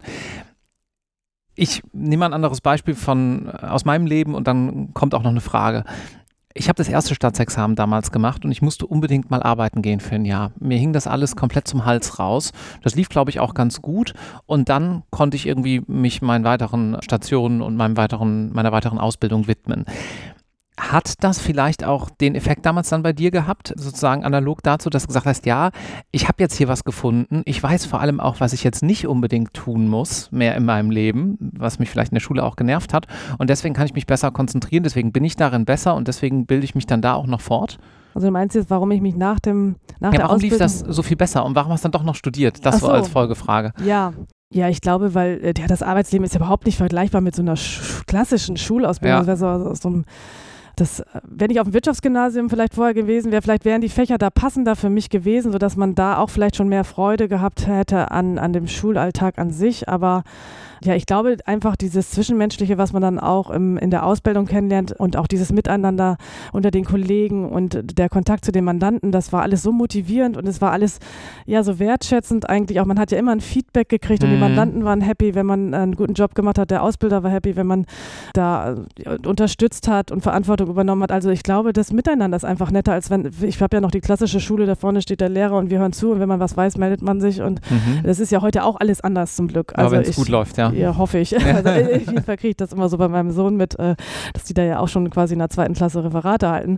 Ich 1.55 1.81
nehme 1.91 2.25
ein 2.25 2.33
anderes 2.33 2.61
Beispiel 2.61 2.93
von 2.95 3.49
aus 3.49 3.85
meinem 3.85 4.05
Leben 4.05 4.35
und 4.35 4.47
dann 4.47 4.93
kommt 4.93 5.15
auch 5.15 5.23
noch 5.23 5.31
eine 5.31 5.41
Frage. 5.41 5.83
Ich 6.59 6.67
habe 6.67 6.75
das 6.75 6.89
erste 6.89 7.15
Staatsexamen 7.15 7.77
damals 7.77 8.11
gemacht 8.11 8.43
und 8.43 8.51
ich 8.51 8.61
musste 8.61 8.85
unbedingt 8.85 9.31
mal 9.31 9.41
arbeiten 9.41 9.81
gehen 9.81 10.01
für 10.01 10.15
ein 10.15 10.25
Jahr. 10.25 10.51
Mir 10.59 10.77
hing 10.77 10.91
das 10.91 11.07
alles 11.07 11.37
komplett 11.37 11.69
zum 11.69 11.85
Hals 11.85 12.19
raus. 12.19 12.51
Das 12.83 12.95
lief, 12.95 13.07
glaube 13.07 13.31
ich, 13.31 13.39
auch 13.39 13.53
ganz 13.53 13.81
gut. 13.81 14.13
Und 14.45 14.67
dann 14.67 15.03
konnte 15.09 15.37
ich 15.37 15.47
irgendwie 15.47 15.81
mich 15.87 16.21
meinen 16.21 16.43
weiteren 16.43 16.97
Stationen 17.01 17.61
und 17.61 17.77
meinem 17.77 17.95
weiteren, 17.95 18.51
meiner 18.51 18.73
weiteren 18.73 18.99
Ausbildung 18.99 19.47
widmen. 19.47 19.85
Hat 20.79 21.23
das 21.23 21.39
vielleicht 21.39 21.83
auch 21.83 22.09
den 22.09 22.35
Effekt 22.35 22.65
damals 22.65 22.89
dann 22.89 23.03
bei 23.03 23.11
dir 23.11 23.31
gehabt, 23.31 23.73
sozusagen 23.75 24.23
analog 24.23 24.63
dazu, 24.63 24.89
dass 24.89 25.03
du 25.03 25.07
gesagt 25.07 25.25
hast, 25.25 25.45
ja, 25.45 25.71
ich 26.11 26.27
habe 26.27 26.37
jetzt 26.39 26.55
hier 26.55 26.67
was 26.67 26.83
gefunden. 26.83 27.41
Ich 27.45 27.61
weiß 27.61 27.85
vor 27.85 27.99
allem 27.99 28.19
auch, 28.19 28.39
was 28.39 28.53
ich 28.53 28.63
jetzt 28.63 28.81
nicht 28.81 29.05
unbedingt 29.05 29.53
tun 29.53 29.87
muss, 29.87 30.31
mehr 30.31 30.55
in 30.55 30.63
meinem 30.65 30.89
Leben, 30.89 31.37
was 31.39 31.79
mich 31.79 31.89
vielleicht 31.89 32.11
in 32.11 32.15
der 32.15 32.21
Schule 32.21 32.43
auch 32.43 32.55
genervt 32.55 32.93
hat. 32.93 33.07
Und 33.37 33.49
deswegen 33.49 33.73
kann 33.73 33.85
ich 33.85 33.93
mich 33.93 34.07
besser 34.07 34.31
konzentrieren, 34.31 34.83
deswegen 34.83 35.11
bin 35.11 35.23
ich 35.25 35.35
darin 35.35 35.65
besser 35.65 35.95
und 35.95 36.07
deswegen 36.07 36.45
bilde 36.45 36.63
ich 36.63 36.75
mich 36.75 36.87
dann 36.87 37.01
da 37.01 37.13
auch 37.13 37.27
noch 37.27 37.41
fort. 37.41 37.77
Also 38.15 38.27
du 38.27 38.31
meinst 38.31 38.55
jetzt, 38.55 38.69
warum 38.69 38.89
ich 38.91 39.01
mich 39.01 39.15
nach 39.15 39.39
dem 39.39 39.75
nach 39.99 40.11
Ja, 40.13 40.19
der 40.19 40.27
warum 40.27 40.39
lief 40.39 40.53
Ausbildung 40.53 40.85
das 40.85 40.95
so 40.95 41.03
viel 41.03 41.17
besser 41.17 41.45
und 41.45 41.55
warum 41.55 41.71
hast 41.71 41.83
du 41.83 41.89
dann 41.89 41.91
doch 41.99 42.03
noch 42.03 42.15
studiert? 42.15 42.65
Das 42.65 42.79
so 42.79 42.87
so. 42.87 42.91
als 42.91 43.07
Folgefrage. 43.09 43.73
Ja, 43.85 44.13
Ja, 44.51 44.67
ich 44.67 44.81
glaube, 44.81 45.13
weil 45.13 45.39
äh, 45.43 45.53
ja, 45.57 45.67
das 45.67 45.83
Arbeitsleben 45.83 46.25
ist 46.25 46.35
überhaupt 46.35 46.65
nicht 46.65 46.77
vergleichbar 46.77 47.21
mit 47.21 47.35
so 47.35 47.43
einer 47.43 47.55
sch 47.55 48.03
klassischen 48.07 48.57
Schulausbildung. 48.57 49.27
Ja. 49.27 49.35
So, 49.35 49.63
so, 49.63 49.73
so, 49.75 50.01
das, 50.79 51.03
wenn 51.23 51.51
ich 51.51 51.59
auf 51.59 51.67
dem 51.67 51.73
Wirtschaftsgymnasium 51.73 52.49
vielleicht 52.49 52.75
vorher 52.75 52.93
gewesen 52.93 53.31
wäre, 53.31 53.41
vielleicht 53.41 53.65
wären 53.65 53.81
die 53.81 53.89
Fächer 53.89 54.17
da 54.17 54.29
passender 54.29 54.75
für 54.75 54.89
mich 54.89 55.09
gewesen, 55.09 55.51
sodass 55.51 55.75
man 55.75 55.95
da 55.95 56.17
auch 56.17 56.29
vielleicht 56.29 56.55
schon 56.55 56.69
mehr 56.69 56.83
Freude 56.83 57.27
gehabt 57.27 57.67
hätte 57.67 58.11
an, 58.11 58.37
an 58.37 58.53
dem 58.53 58.67
Schulalltag 58.67 59.37
an 59.37 59.51
sich. 59.51 59.89
Aber 59.89 60.23
ja, 60.81 60.95
ich 60.95 61.05
glaube 61.05 61.35
einfach 61.45 61.75
dieses 61.75 62.11
Zwischenmenschliche, 62.11 62.77
was 62.77 62.93
man 62.93 63.01
dann 63.01 63.19
auch 63.19 63.49
im, 63.49 63.77
in 63.77 63.91
der 63.91 64.05
Ausbildung 64.05 64.45
kennenlernt 64.45 64.93
und 64.93 65.17
auch 65.17 65.27
dieses 65.27 65.51
Miteinander 65.51 66.15
unter 66.53 66.71
den 66.71 66.85
Kollegen 66.85 67.49
und 67.49 67.97
der 67.97 68.07
Kontakt 68.07 68.45
zu 68.45 68.53
den 68.53 68.63
Mandanten, 68.63 69.11
das 69.11 69.33
war 69.33 69.41
alles 69.41 69.61
so 69.61 69.73
motivierend 69.73 70.37
und 70.37 70.47
es 70.47 70.61
war 70.61 70.71
alles 70.71 70.99
ja 71.45 71.63
so 71.63 71.79
wertschätzend 71.79 72.49
eigentlich 72.49 72.79
auch. 72.79 72.85
Man 72.85 72.97
hat 72.97 73.11
ja 73.11 73.17
immer 73.17 73.33
ein 73.33 73.41
Feedback 73.41 73.89
gekriegt 73.89 74.23
und 74.23 74.29
die 74.29 74.35
Mhm. 74.35 74.41
Mandanten 74.41 74.85
waren 74.85 75.01
happy, 75.01 75.35
wenn 75.35 75.45
man 75.45 75.73
einen 75.73 75.95
guten 75.95 76.13
Job 76.13 76.33
gemacht 76.33 76.57
hat. 76.57 76.71
Der 76.71 76.81
Ausbilder 76.81 77.23
war 77.23 77.31
happy, 77.31 77.57
wenn 77.57 77.67
man 77.67 77.85
da 78.33 78.77
äh, 79.03 79.27
unterstützt 79.27 79.89
hat 79.89 80.11
und 80.11 80.21
Verantwortung 80.21 80.68
übernommen 80.69 81.03
hat. 81.03 81.11
Also 81.11 81.29
ich 81.29 81.43
glaube, 81.43 81.73
das 81.73 81.91
Miteinander 81.91 82.37
ist 82.37 82.45
einfach 82.45 82.71
netter, 82.71 82.93
als 82.93 83.09
wenn, 83.09 83.29
ich 83.41 83.61
habe 83.61 83.75
ja 83.77 83.81
noch 83.81 83.91
die 83.91 84.01
klassische 84.01 84.39
Schule, 84.39 84.65
da 84.65 84.75
vorne 84.75 85.01
steht 85.01 85.21
der 85.21 85.29
Lehrer 85.29 85.57
und 85.57 85.69
wir 85.69 85.79
hören 85.79 85.93
zu 85.93 86.11
und 86.11 86.19
wenn 86.19 86.29
man 86.29 86.39
was 86.39 86.55
weiß, 86.57 86.77
meldet 86.77 87.01
man 87.01 87.21
sich 87.21 87.41
und 87.41 87.59
Mhm. 87.69 88.03
das 88.03 88.19
ist 88.19 88.31
ja 88.31 88.41
heute 88.41 88.63
auch 88.63 88.77
alles 88.79 89.01
anders 89.01 89.35
zum 89.35 89.47
Glück. 89.47 89.73
Aber 89.73 89.83
Also 89.83 89.95
wenn 89.95 90.01
es 90.03 90.15
gut 90.15 90.29
läuft, 90.29 90.57
ja. 90.57 90.71
ja, 90.71 90.97
hoffe 90.97 91.19
ich. 91.19 91.35
Also, 91.59 91.69
ich 92.41 92.57
das 92.57 92.73
immer 92.73 92.89
so 92.89 92.97
bei 92.97 93.07
meinem 93.07 93.31
Sohn 93.31 93.55
mit, 93.57 93.77
äh, 93.79 93.95
dass 94.33 94.43
die 94.45 94.53
da 94.53 94.63
ja 94.63 94.79
auch 94.79 94.87
schon 94.87 95.09
quasi 95.09 95.33
in 95.33 95.39
der 95.39 95.49
zweiten 95.49 95.73
Klasse 95.73 96.03
Referate 96.03 96.49
halten. 96.49 96.77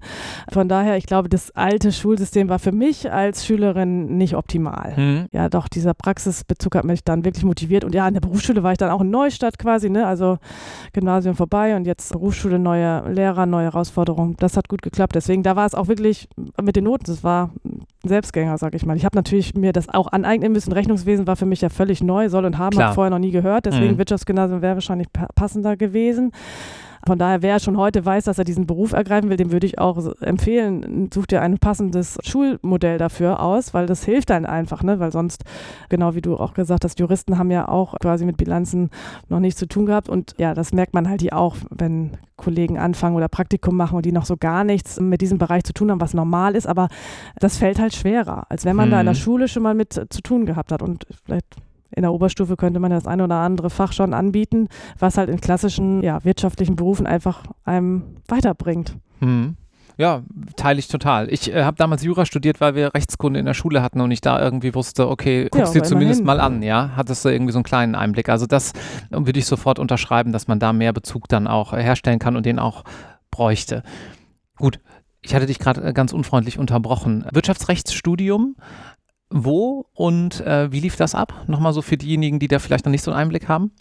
Von 0.52 0.68
daher, 0.68 0.98
ich 0.98 1.06
glaube, 1.06 1.30
das 1.30 1.52
alte 1.52 1.92
Schulsystem 1.92 2.50
war 2.50 2.60
für 2.60 2.72
mich 2.72 3.12
als 3.12 3.46
Schülerin 3.46 4.18
nicht 4.18 4.36
optimal. 4.36 4.94
Mhm. 4.98 5.26
Ja, 5.32 5.50
doch, 5.50 5.68
dieser 5.68 5.94
Praxisbezug 5.94 6.76
hat 6.76 6.84
mich 6.86 7.04
dann 7.04 7.26
wirklich 7.26 7.44
motiviert. 7.46 7.84
Und 7.84 7.94
ja, 7.94 8.08
in 8.08 8.14
der 8.14 8.22
Berufsschule 8.22 8.64
war 8.64 8.72
ich 8.72 8.78
dann 8.78 8.90
auch 8.90 9.02
in 9.02 9.10
Neustadt 9.10 9.58
quasi, 9.60 9.90
ne? 9.90 10.08
Also 10.08 10.38
Gymnasium 10.94 11.36
vorbei 11.36 11.76
und 11.76 11.86
jetzt 11.86 12.12
Berufsschule, 12.12 12.60
neue 12.60 13.08
Lehrer, 13.12 13.46
neue 13.46 13.66
Herausforderungen. 13.66 13.81
Das 14.38 14.56
hat 14.58 14.70
gut 14.70 14.82
geklappt. 14.82 15.16
Deswegen, 15.16 15.44
da 15.44 15.56
war 15.56 15.66
es 15.66 15.74
auch 15.76 15.88
wirklich 15.88 16.30
mit 16.62 16.76
den 16.76 16.84
Noten, 16.84 17.06
das 17.08 17.24
war 17.24 17.50
ein 17.66 17.82
Selbstgänger, 18.04 18.58
sag 18.58 18.76
ich 18.76 18.86
mal. 18.86 18.96
Ich 18.98 19.06
habe 19.06 19.16
natürlich 19.18 19.56
mir 19.56 19.74
das 19.74 19.90
auch 19.90 20.08
aneignen 20.12 20.52
müssen. 20.52 20.72
Rechnungswesen 20.72 21.28
war 21.28 21.36
für 21.36 21.46
mich 21.46 21.62
ja 21.62 21.70
völlig 21.70 22.02
neu, 22.04 22.30
soll 22.30 22.46
und 22.46 22.58
haben, 22.58 22.76
habe 22.78 22.96
vorher 22.96 23.10
noch 23.12 23.20
nie 23.20 23.32
gehört. 23.32 23.66
Deswegen 23.66 23.94
Mhm. 23.94 23.98
Wirtschaftsgymnasium 23.98 24.62
wäre 24.62 24.76
wahrscheinlich 24.76 25.12
pa- 25.12 25.28
passender 25.36 25.76
gewesen. 25.78 26.32
Von 27.06 27.18
daher, 27.18 27.42
wer 27.42 27.60
schon 27.60 27.78
heute 27.78 28.06
weiß, 28.06 28.26
dass 28.26 28.38
er 28.38 28.44
diesen 28.44 28.68
Beruf 28.68 28.94
ergreifen 28.94 29.30
will, 29.30 29.38
dem 29.38 29.52
würde 29.52 29.66
ich 29.66 29.80
auch 29.80 29.98
empfehlen, 30.22 31.10
such 31.14 31.26
dir 31.26 31.42
ein 31.42 31.58
passendes 31.58 32.18
Schulmodell 32.24 32.98
dafür 32.98 33.42
aus, 33.42 33.74
weil 33.74 33.88
das 33.88 34.04
hilft 34.04 34.30
dann 34.30 34.46
einfach, 34.46 34.84
ne? 34.84 35.00
weil 35.00 35.12
sonst, 35.12 35.44
genau 35.90 36.14
wie 36.16 36.22
du 36.22 36.38
auch 36.38 36.54
gesagt 36.54 36.84
hast, 36.86 37.00
Juristen 37.00 37.38
haben 37.38 37.50
ja 37.52 37.68
auch 37.68 37.98
quasi 38.00 38.26
mit 38.26 38.38
Bilanzen 38.38 38.90
noch 39.30 39.40
nichts 39.40 39.60
zu 39.60 39.68
tun 39.68 39.86
gehabt 39.86 40.10
und 40.10 40.36
ja, 40.38 40.54
das 40.54 40.74
merkt 40.74 40.94
man 40.94 41.10
halt 41.10 41.22
hier 41.22 41.36
auch, 41.38 41.56
wenn 41.70 42.12
Kollegen 42.38 42.78
anfangen 42.78 43.16
oder 43.16 43.28
Praktikum 43.28 43.76
machen 43.78 43.96
und 43.98 44.06
die 44.06 44.12
noch 44.12 44.26
so 44.26 44.38
gar 44.38 44.64
nichts 44.64 45.00
mit 45.00 45.22
diesem 45.22 45.38
Bereich 45.38 45.64
zu 45.64 45.74
tun 45.74 45.92
haben, 45.92 46.02
was 46.02 46.14
normal 46.14 46.56
ist, 46.56 46.68
aber 46.68 46.88
das 47.40 47.58
fällt 47.58 47.80
halt 47.80 47.94
schwerer, 47.96 48.46
als 48.50 48.66
wenn 48.66 48.76
man 48.76 48.90
da 48.92 49.00
in 49.00 49.06
der 49.06 49.14
Mhm. 49.16 49.20
Schule 49.20 49.48
schon 49.48 49.64
mal 49.64 49.76
mit 49.76 49.94
zu 49.94 50.22
tun 50.22 50.46
gehabt 50.46 50.72
hat 50.72 50.82
und 50.82 51.06
vielleicht 51.26 51.56
in 51.96 52.02
der 52.04 52.14
Oberstufe 52.14 52.56
könnte 52.56 52.80
man 52.80 52.92
das 52.92 53.08
eine 53.08 53.24
oder 53.24 53.38
andere 53.38 53.70
Fach 53.70 53.94
schon 53.94 54.14
anbieten, 54.14 54.68
was 55.00 55.18
halt 55.18 55.30
in 55.30 55.42
klassischen 55.42 56.04
ja, 56.04 56.24
wirtschaftlichen 56.24 56.76
Berufen 56.76 57.06
einfach 57.06 57.44
einem 57.64 58.18
weiterbringt. 58.28 58.98
Mhm. 59.20 59.56
Ja, 59.98 60.24
teile 60.56 60.80
ich 60.80 60.88
total. 60.88 61.32
Ich 61.32 61.54
äh, 61.54 61.64
habe 61.64 61.78
damals 61.78 62.04
Jura 62.04 62.26
studiert, 62.26 62.60
weil 62.60 62.76
wir 62.76 62.94
Rechtskunde 62.96 63.40
in 63.40 63.46
der 63.46 63.54
Schule 63.54 63.82
hatten 63.82 64.02
und 64.02 64.10
ich 64.10 64.22
da 64.22 64.42
irgendwie 64.42 64.74
wusste, 64.74 65.08
okay, 65.08 65.48
guckst 65.52 65.76
Ja, 65.76 65.82
dir 65.82 65.88
zumindest 65.88 66.24
mal 66.24 66.40
an, 66.40 66.64
ja? 66.64 66.92
Hattest 66.96 67.24
du 67.24 67.30
irgendwie 67.30 67.52
so 67.52 67.60
einen 67.60 67.66
kleinen 67.66 67.94
Einblick. 67.94 68.30
Also 68.30 68.48
das 68.48 68.72
äh, 69.12 69.18
würde 69.18 69.38
ich 69.38 69.46
sofort 69.46 69.80
unterschreiben, 69.80 70.32
dass 70.32 70.48
man 70.48 70.60
da 70.60 70.74
mehr 70.74 70.94
Bezug 70.94 71.28
dann 71.28 71.48
auch 71.48 71.74
äh, 71.74 71.84
herstellen 71.84 72.20
kann 72.20 72.36
und 72.36 72.46
den 72.46 72.58
auch 72.58 72.84
bräuchte. 73.30 73.84
Gut, 74.58 74.80
ich 75.22 75.36
hatte 75.36 75.46
dich 75.46 75.60
gerade 75.60 75.82
äh, 75.84 75.94
ganz 75.94 76.14
unfreundlich 76.14 76.58
unterbrochen. 76.58 77.26
Wirtschaftsrechtsstudium, 77.32 78.56
wo 79.32 79.86
und 79.94 80.42
äh, 80.42 80.72
wie 80.72 80.80
lief 80.80 80.96
das 80.96 81.16
ab? 81.16 81.34
Nochmal 81.48 81.74
so 81.74 81.82
für 81.82 81.98
diejenigen, 81.98 82.40
die 82.40 82.48
da 82.48 82.60
vielleicht 82.60 82.86
noch 82.86 82.92
nicht 82.92 83.04
so 83.04 83.12
einen 83.12 83.20
Einblick 83.20 83.48
haben. 83.48 83.72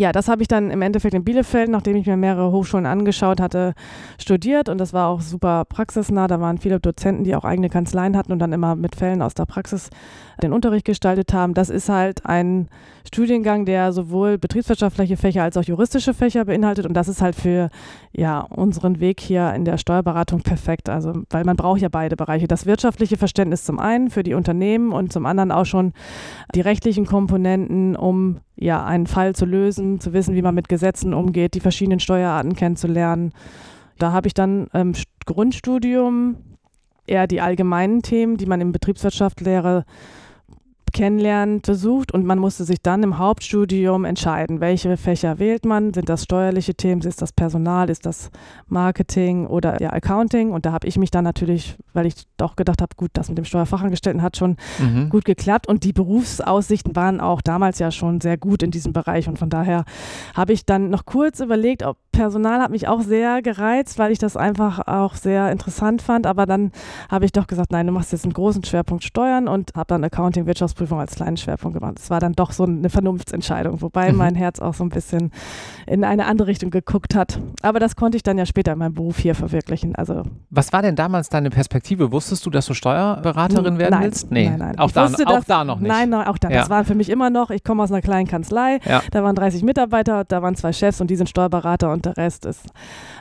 Ja, 0.00 0.12
das 0.12 0.28
habe 0.28 0.40
ich 0.40 0.48
dann 0.48 0.70
im 0.70 0.80
Endeffekt 0.80 1.12
in 1.12 1.24
Bielefeld, 1.24 1.68
nachdem 1.68 1.94
ich 1.94 2.06
mir 2.06 2.16
mehrere 2.16 2.52
Hochschulen 2.52 2.86
angeschaut 2.86 3.38
hatte, 3.38 3.74
studiert 4.18 4.70
und 4.70 4.78
das 4.78 4.94
war 4.94 5.08
auch 5.08 5.20
super 5.20 5.66
praxisnah. 5.66 6.26
Da 6.26 6.40
waren 6.40 6.56
viele 6.56 6.80
Dozenten, 6.80 7.22
die 7.22 7.36
auch 7.36 7.44
eigene 7.44 7.68
Kanzleien 7.68 8.16
hatten 8.16 8.32
und 8.32 8.38
dann 8.38 8.54
immer 8.54 8.76
mit 8.76 8.96
Fällen 8.96 9.20
aus 9.20 9.34
der 9.34 9.44
Praxis 9.44 9.90
den 10.42 10.54
Unterricht 10.54 10.86
gestaltet 10.86 11.34
haben. 11.34 11.52
Das 11.52 11.68
ist 11.68 11.90
halt 11.90 12.24
ein 12.24 12.70
Studiengang, 13.06 13.66
der 13.66 13.92
sowohl 13.92 14.38
betriebswirtschaftliche 14.38 15.18
Fächer 15.18 15.42
als 15.42 15.58
auch 15.58 15.64
juristische 15.64 16.14
Fächer 16.14 16.46
beinhaltet 16.46 16.86
und 16.86 16.94
das 16.94 17.06
ist 17.06 17.20
halt 17.20 17.34
für 17.34 17.68
ja, 18.12 18.40
unseren 18.40 19.00
Weg 19.00 19.20
hier 19.20 19.52
in 19.52 19.66
der 19.66 19.76
Steuerberatung 19.76 20.40
perfekt. 20.40 20.88
Also, 20.88 21.12
weil 21.28 21.44
man 21.44 21.56
braucht 21.56 21.82
ja 21.82 21.90
beide 21.90 22.16
Bereiche. 22.16 22.48
Das 22.48 22.64
wirtschaftliche 22.64 23.18
Verständnis 23.18 23.64
zum 23.64 23.78
einen 23.78 24.08
für 24.08 24.22
die 24.22 24.32
Unternehmen 24.32 24.92
und 24.92 25.12
zum 25.12 25.26
anderen 25.26 25.52
auch 25.52 25.66
schon 25.66 25.92
die 26.54 26.62
rechtlichen 26.62 27.04
Komponenten, 27.04 27.96
um 27.96 28.38
ja 28.60 28.84
einen 28.84 29.06
Fall 29.06 29.34
zu 29.34 29.46
lösen, 29.46 29.98
zu 29.98 30.12
wissen, 30.12 30.34
wie 30.34 30.42
man 30.42 30.54
mit 30.54 30.68
Gesetzen 30.68 31.14
umgeht, 31.14 31.54
die 31.54 31.60
verschiedenen 31.60 31.98
Steuerarten 31.98 32.54
kennenzulernen. 32.54 33.32
Da 33.98 34.12
habe 34.12 34.28
ich 34.28 34.34
dann 34.34 34.68
im 34.72 34.92
St- 34.92 35.06
Grundstudium 35.26 36.36
eher 37.06 37.26
die 37.26 37.40
allgemeinen 37.40 38.02
Themen, 38.02 38.36
die 38.36 38.46
man 38.46 38.60
in 38.60 38.70
Betriebswirtschaftslehre 38.72 39.84
kennenlernt, 40.92 41.66
versucht 41.66 42.12
und 42.12 42.24
man 42.24 42.38
musste 42.38 42.64
sich 42.64 42.80
dann 42.82 43.02
im 43.02 43.18
Hauptstudium 43.18 44.04
entscheiden, 44.04 44.60
welche 44.60 44.96
Fächer 44.96 45.38
wählt 45.38 45.64
man. 45.64 45.92
Sind 45.94 46.08
das 46.08 46.24
steuerliche 46.24 46.74
Themen, 46.74 47.00
ist 47.02 47.22
das 47.22 47.32
Personal, 47.32 47.90
ist 47.90 48.06
das 48.06 48.30
Marketing 48.68 49.46
oder 49.46 49.80
ja, 49.80 49.92
Accounting? 49.92 50.50
Und 50.52 50.66
da 50.66 50.72
habe 50.72 50.86
ich 50.86 50.96
mich 50.98 51.10
dann 51.10 51.24
natürlich, 51.24 51.76
weil 51.92 52.06
ich 52.06 52.14
doch 52.36 52.56
gedacht 52.56 52.80
habe, 52.80 52.94
gut, 52.96 53.10
das 53.14 53.28
mit 53.28 53.38
dem 53.38 53.44
Steuerfachangestellten 53.44 54.22
hat 54.22 54.36
schon 54.36 54.56
Mhm. 54.78 55.08
gut 55.10 55.24
geklappt 55.24 55.68
und 55.68 55.84
die 55.84 55.92
Berufsaussichten 55.92 56.94
waren 56.96 57.20
auch 57.20 57.40
damals 57.40 57.78
ja 57.78 57.90
schon 57.90 58.20
sehr 58.20 58.36
gut 58.36 58.62
in 58.62 58.70
diesem 58.70 58.92
Bereich 58.92 59.28
und 59.28 59.38
von 59.38 59.50
daher 59.50 59.84
habe 60.34 60.52
ich 60.52 60.64
dann 60.64 60.90
noch 60.90 61.04
kurz 61.06 61.40
überlegt, 61.40 61.82
ob 61.82 61.96
Personal 62.12 62.60
hat 62.60 62.70
mich 62.70 62.88
auch 62.88 63.00
sehr 63.00 63.40
gereizt, 63.42 63.98
weil 63.98 64.12
ich 64.12 64.18
das 64.18 64.36
einfach 64.36 64.86
auch 64.86 65.14
sehr 65.14 65.50
interessant 65.52 66.02
fand, 66.02 66.26
aber 66.26 66.46
dann 66.46 66.72
habe 67.08 67.24
ich 67.24 67.32
doch 67.32 67.46
gesagt, 67.46 67.72
nein, 67.72 67.86
du 67.86 67.92
machst 67.92 68.12
jetzt 68.12 68.24
einen 68.24 68.32
großen 68.32 68.64
Schwerpunkt 68.64 69.04
Steuern 69.04 69.48
und 69.48 69.72
habe 69.74 69.86
dann 69.88 70.04
Accounting, 70.04 70.46
Wirtschaftsprüfung 70.80 71.00
als 71.00 71.14
kleinen 71.14 71.36
Schwerpunkt 71.36 71.78
gemacht. 71.78 71.98
Es 71.98 72.10
war 72.10 72.20
dann 72.20 72.32
doch 72.32 72.52
so 72.52 72.64
eine 72.64 72.88
Vernunftsentscheidung, 72.88 73.82
wobei 73.82 74.10
Mhm. 74.12 74.18
mein 74.18 74.34
Herz 74.34 74.60
auch 74.60 74.74
so 74.74 74.82
ein 74.84 74.88
bisschen 74.88 75.30
in 75.86 76.04
eine 76.04 76.26
andere 76.26 76.48
Richtung 76.48 76.70
geguckt 76.70 77.14
hat. 77.14 77.38
Aber 77.62 77.78
das 77.80 77.96
konnte 77.96 78.16
ich 78.16 78.22
dann 78.22 78.38
ja 78.38 78.46
später 78.46 78.72
in 78.72 78.78
meinem 78.78 78.94
Beruf 78.94 79.18
hier 79.18 79.34
verwirklichen. 79.34 79.94
Also 79.94 80.22
Was 80.50 80.72
war 80.72 80.82
denn 80.82 80.96
damals 80.96 81.28
deine 81.28 81.50
Perspektive? 81.50 82.12
Wusstest 82.12 82.44
du, 82.46 82.50
dass 82.50 82.66
du 82.66 82.74
Steuerberaterin 82.74 83.78
werden 83.78 83.92
nein, 83.92 84.02
willst? 84.04 84.30
Nee, 84.30 84.48
nein, 84.48 84.58
nein. 84.58 84.78
Auch, 84.78 84.90
da, 84.90 85.04
wusste, 85.08 85.26
auch 85.26 85.44
da 85.44 85.64
noch 85.64 85.80
nicht. 85.80 85.88
Nein, 85.88 86.08
nein, 86.10 86.26
auch 86.26 86.38
da. 86.38 86.48
Ja. 86.48 86.60
Das 86.60 86.70
war 86.70 86.84
für 86.84 86.94
mich 86.94 87.10
immer 87.10 87.30
noch, 87.30 87.50
ich 87.50 87.62
komme 87.64 87.82
aus 87.82 87.90
einer 87.92 88.00
kleinen 88.02 88.26
Kanzlei, 88.26 88.78
Ja. 88.84 89.02
da 89.10 89.22
waren 89.22 89.34
30 89.36 89.62
Mitarbeiter, 89.62 90.24
da 90.24 90.42
waren 90.42 90.54
zwei 90.54 90.72
Chefs 90.72 91.00
und 91.00 91.10
die 91.10 91.16
sind 91.16 91.28
Steuerberater 91.28 91.92
und 91.92 92.04
der 92.06 92.16
Rest 92.16 92.46
ist 92.46 92.66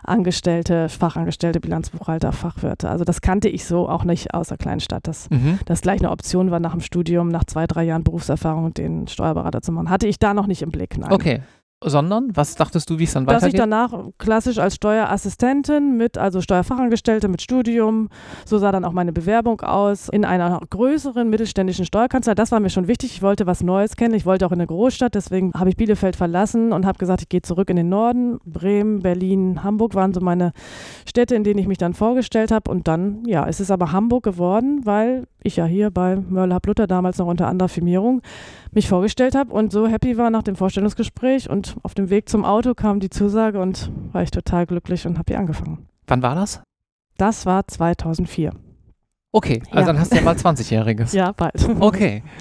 Angestellte, 0.04 0.90
Fachangestellte, 0.90 1.60
Bilanzbuchhalter, 1.60 2.32
Fachwirte. 2.32 2.90
Also 2.90 3.04
das 3.04 3.22
kannte 3.22 3.50
ich 3.50 3.66
so 3.66 3.88
auch 3.90 4.04
nicht 4.04 4.34
aus 4.34 4.48
der 4.48 4.58
kleinen 4.58 4.80
Stadt. 4.80 5.08
Dass 5.08 5.30
Mhm. 5.30 5.60
das 5.66 5.82
gleich 5.82 6.00
eine 6.00 6.12
Option 6.12 6.52
war, 6.52 6.60
nach 6.60 6.72
dem 6.72 6.82
Studium, 6.82 7.30
nach 7.30 7.44
zwei, 7.50 7.68
drei 7.68 7.84
Jahren 7.84 8.04
Berufserfahrung 8.04 8.74
den 8.74 9.08
Steuerberater 9.08 9.62
zu 9.62 9.72
machen. 9.72 9.90
Hatte 9.90 10.08
ich 10.08 10.20
da 10.20 10.34
noch 10.34 10.48
nicht 10.48 10.62
im 10.62 10.72
Blick, 10.72 10.98
nein. 10.98 11.12
Okay. 11.12 11.42
Sondern, 11.82 12.36
was 12.36 12.56
dachtest 12.56 12.90
du, 12.90 13.00
wie 13.00 13.06
es 13.06 13.14
dann 13.14 13.26
Dass 13.26 13.38
ich 13.38 13.54
weitergeht? 13.54 13.60
danach 13.62 13.94
klassisch 14.18 14.58
als 14.58 14.76
Steuerassistentin 14.76 15.96
mit, 15.96 16.18
also 16.18 16.42
Steuerfachangestellte 16.42 17.30
mit 17.30 17.42
Studium, 17.42 18.10
so 18.46 18.58
sah 18.58 18.74
dann 18.74 18.84
auch 18.84 18.92
meine 18.92 19.14
Bewerbung 19.14 19.62
aus, 19.62 20.10
in 20.10 20.26
einer 20.26 20.60
größeren 20.70 21.30
mittelständischen 21.30 21.86
Steuerkanzlei. 21.86 22.36
Das 22.36 22.52
war 22.52 22.60
mir 22.60 22.70
schon 22.70 22.90
wichtig. 22.90 23.14
Ich 23.14 23.22
wollte 23.22 23.48
was 23.48 23.64
Neues 23.64 23.96
kennen. 23.96 24.14
Ich 24.14 24.26
wollte 24.26 24.46
auch 24.46 24.52
in 24.52 24.60
eine 24.60 24.68
Großstadt. 24.68 25.16
Deswegen 25.16 25.54
habe 25.54 25.70
ich 25.70 25.78
Bielefeld 25.78 26.18
verlassen 26.18 26.74
und 26.74 26.86
habe 26.86 26.98
gesagt, 26.98 27.22
ich 27.22 27.30
gehe 27.30 27.42
zurück 27.42 27.70
in 27.70 27.78
den 27.78 27.88
Norden. 27.88 28.40
Bremen, 28.44 29.00
Berlin, 29.00 29.64
Hamburg 29.64 29.96
waren 29.96 30.14
so 30.14 30.20
meine 30.20 30.52
Städte, 31.08 31.36
in 31.36 31.46
denen 31.46 31.60
ich 31.60 31.68
mich 31.68 31.78
dann 31.78 31.94
vorgestellt 31.94 32.52
habe. 32.52 32.70
Und 32.70 32.90
dann, 32.90 33.24
ja, 33.26 33.48
es 33.48 33.62
ist 33.62 33.72
aber 33.72 33.94
Hamburg 33.94 34.26
geworden, 34.26 34.82
weil 34.84 35.28
ich 35.42 35.56
ja 35.56 35.64
hier 35.64 35.92
bei 35.92 36.18
Mörler-Luther 36.18 36.88
damals 36.88 37.18
noch 37.20 37.28
unter 37.28 37.48
anderer 37.48 37.70
Firmierung 37.70 38.22
mich 38.72 38.90
vorgestellt 38.90 39.34
habe 39.34 39.54
und 39.54 39.72
so 39.72 39.88
happy 39.88 40.18
war 40.18 40.30
nach 40.30 40.44
dem 40.44 40.56
Vorstellungsgespräch 40.56 41.50
und 41.50 41.69
auf 41.84 41.94
dem 41.94 42.10
Weg 42.10 42.30
zum 42.30 42.46
Auto 42.46 42.74
kam 42.74 43.00
die 43.00 43.10
Zusage 43.10 43.60
und 43.60 43.92
war 44.12 44.24
ich 44.24 44.32
total 44.32 44.66
glücklich 44.66 45.06
und 45.08 45.18
habe 45.18 45.26
hier 45.34 45.40
angefangen. 45.40 45.88
Wann 46.08 46.22
war 46.22 46.36
das? 46.36 46.62
Das 47.18 47.46
war 47.46 47.68
2004. 47.68 48.52
Okay, 49.32 49.62
also 49.70 49.80
Ja. 49.82 49.86
dann 49.86 50.00
hast 50.00 50.12
du 50.12 50.16
ja 50.16 50.22
mal 50.24 50.36
20-Jähriges. 50.36 51.14
Ja, 51.16 51.32
bald. 51.32 51.68
Okay. 51.80 52.24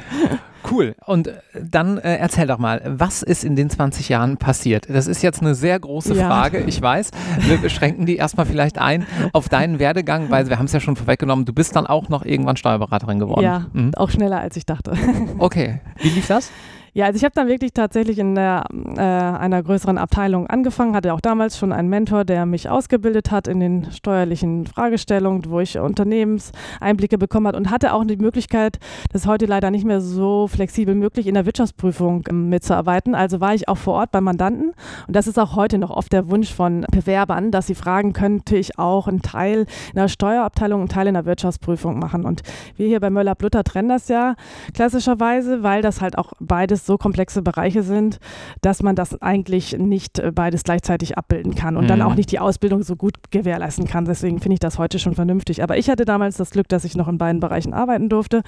Cool. 0.70 0.96
Und 1.06 1.28
äh, 1.28 1.34
dann 1.62 1.96
äh, 1.98 2.16
erzähl 2.16 2.46
doch 2.46 2.58
mal, 2.58 2.82
was 2.84 3.22
ist 3.22 3.42
in 3.44 3.54
den 3.56 3.70
20 3.70 4.08
Jahren 4.10 4.36
passiert? 4.38 4.86
Das 4.90 5.06
ist 5.06 5.22
jetzt 5.22 5.40
eine 5.40 5.54
sehr 5.54 5.78
große 5.78 6.14
Ja. 6.14 6.26
Frage, 6.26 6.58
ich 6.58 6.82
weiß. 6.82 7.12
Wir 7.46 7.56
beschränken 7.62 8.04
die 8.06 8.16
erstmal 8.16 8.44
vielleicht 8.44 8.76
ein 8.76 9.06
auf 9.32 9.48
deinen 9.48 9.78
Werdegang, 9.78 10.30
weil 10.30 10.48
wir 10.48 10.58
haben 10.58 10.66
es 10.66 10.72
ja 10.72 10.80
schon 10.80 10.96
vorweggenommen, 10.96 11.44
du 11.46 11.54
bist 11.54 11.74
dann 11.76 11.86
auch 11.86 12.08
noch 12.10 12.24
irgendwann 12.24 12.56
Steuerberaterin 12.56 13.18
geworden. 13.20 13.44
Ja, 13.44 13.66
Mhm. 13.72 13.94
auch 13.94 14.10
schneller 14.10 14.40
als 14.40 14.56
ich 14.56 14.66
dachte. 14.66 14.92
Okay. 15.38 15.80
Wie 16.02 16.08
lief 16.10 16.26
das? 16.26 16.50
Ja, 16.94 17.06
also 17.06 17.16
ich 17.16 17.24
habe 17.24 17.34
dann 17.34 17.48
wirklich 17.48 17.72
tatsächlich 17.72 18.18
in 18.18 18.34
der, 18.34 18.64
äh, 18.96 19.00
einer 19.00 19.62
größeren 19.62 19.98
Abteilung 19.98 20.46
angefangen, 20.46 20.94
hatte 20.94 21.12
auch 21.12 21.20
damals 21.20 21.58
schon 21.58 21.72
einen 21.72 21.88
Mentor, 21.88 22.24
der 22.24 22.46
mich 22.46 22.68
ausgebildet 22.68 23.30
hat 23.30 23.48
in 23.48 23.60
den 23.60 23.90
steuerlichen 23.92 24.66
Fragestellungen, 24.66 25.44
wo 25.48 25.60
ich 25.60 25.78
Unternehmenseinblicke 25.78 27.18
bekommen 27.18 27.46
habe 27.46 27.58
und 27.58 27.70
hatte 27.70 27.92
auch 27.92 28.04
die 28.04 28.16
Möglichkeit, 28.16 28.78
das 29.12 29.26
heute 29.26 29.46
leider 29.46 29.70
nicht 29.70 29.84
mehr 29.84 30.00
so 30.00 30.48
flexibel 30.48 30.94
möglich, 30.94 31.26
in 31.26 31.34
der 31.34 31.46
Wirtschaftsprüfung 31.46 32.24
ähm, 32.30 32.48
mitzuarbeiten. 32.48 33.14
Also 33.14 33.40
war 33.40 33.54
ich 33.54 33.68
auch 33.68 33.76
vor 33.76 33.94
Ort 33.94 34.12
beim 34.12 34.24
Mandanten 34.24 34.72
und 35.06 35.16
das 35.16 35.26
ist 35.26 35.38
auch 35.38 35.56
heute 35.56 35.78
noch 35.78 35.90
oft 35.90 36.12
der 36.12 36.30
Wunsch 36.30 36.52
von 36.52 36.86
Bewerbern, 36.90 37.50
dass 37.50 37.66
sie 37.66 37.74
fragen, 37.74 38.12
könnte 38.12 38.56
ich 38.56 38.78
auch 38.78 39.08
einen 39.08 39.22
Teil 39.22 39.66
in 39.92 39.96
der 39.96 40.08
Steuerabteilung, 40.08 40.80
einen 40.80 40.88
Teil 40.88 41.06
in 41.06 41.14
der 41.14 41.26
Wirtschaftsprüfung 41.26 41.98
machen. 41.98 42.24
Und 42.24 42.42
wir 42.76 42.86
hier 42.86 43.00
bei 43.00 43.10
Möller-Blutter 43.10 43.64
trennen 43.64 43.88
das 43.88 44.08
ja 44.08 44.34
klassischerweise, 44.74 45.62
weil 45.62 45.82
das 45.82 46.00
halt 46.00 46.16
auch 46.16 46.32
beides 46.40 46.77
so 46.86 46.98
komplexe 46.98 47.42
Bereiche 47.42 47.82
sind, 47.82 48.18
dass 48.60 48.82
man 48.82 48.96
das 48.96 49.20
eigentlich 49.20 49.76
nicht 49.78 50.18
äh, 50.18 50.32
beides 50.32 50.62
gleichzeitig 50.62 51.16
abbilden 51.16 51.54
kann 51.54 51.76
und 51.76 51.84
mhm. 51.84 51.88
dann 51.88 52.02
auch 52.02 52.14
nicht 52.14 52.30
die 52.32 52.38
Ausbildung 52.38 52.82
so 52.82 52.96
gut 52.96 53.30
gewährleisten 53.30 53.86
kann. 53.86 54.04
Deswegen 54.04 54.40
finde 54.40 54.54
ich 54.54 54.60
das 54.60 54.78
heute 54.78 54.98
schon 54.98 55.14
vernünftig. 55.14 55.62
Aber 55.62 55.76
ich 55.76 55.88
hatte 55.90 56.04
damals 56.04 56.36
das 56.36 56.50
Glück, 56.50 56.68
dass 56.68 56.84
ich 56.84 56.96
noch 56.96 57.08
in 57.08 57.18
beiden 57.18 57.40
Bereichen 57.40 57.72
arbeiten 57.72 58.08
durfte 58.08 58.42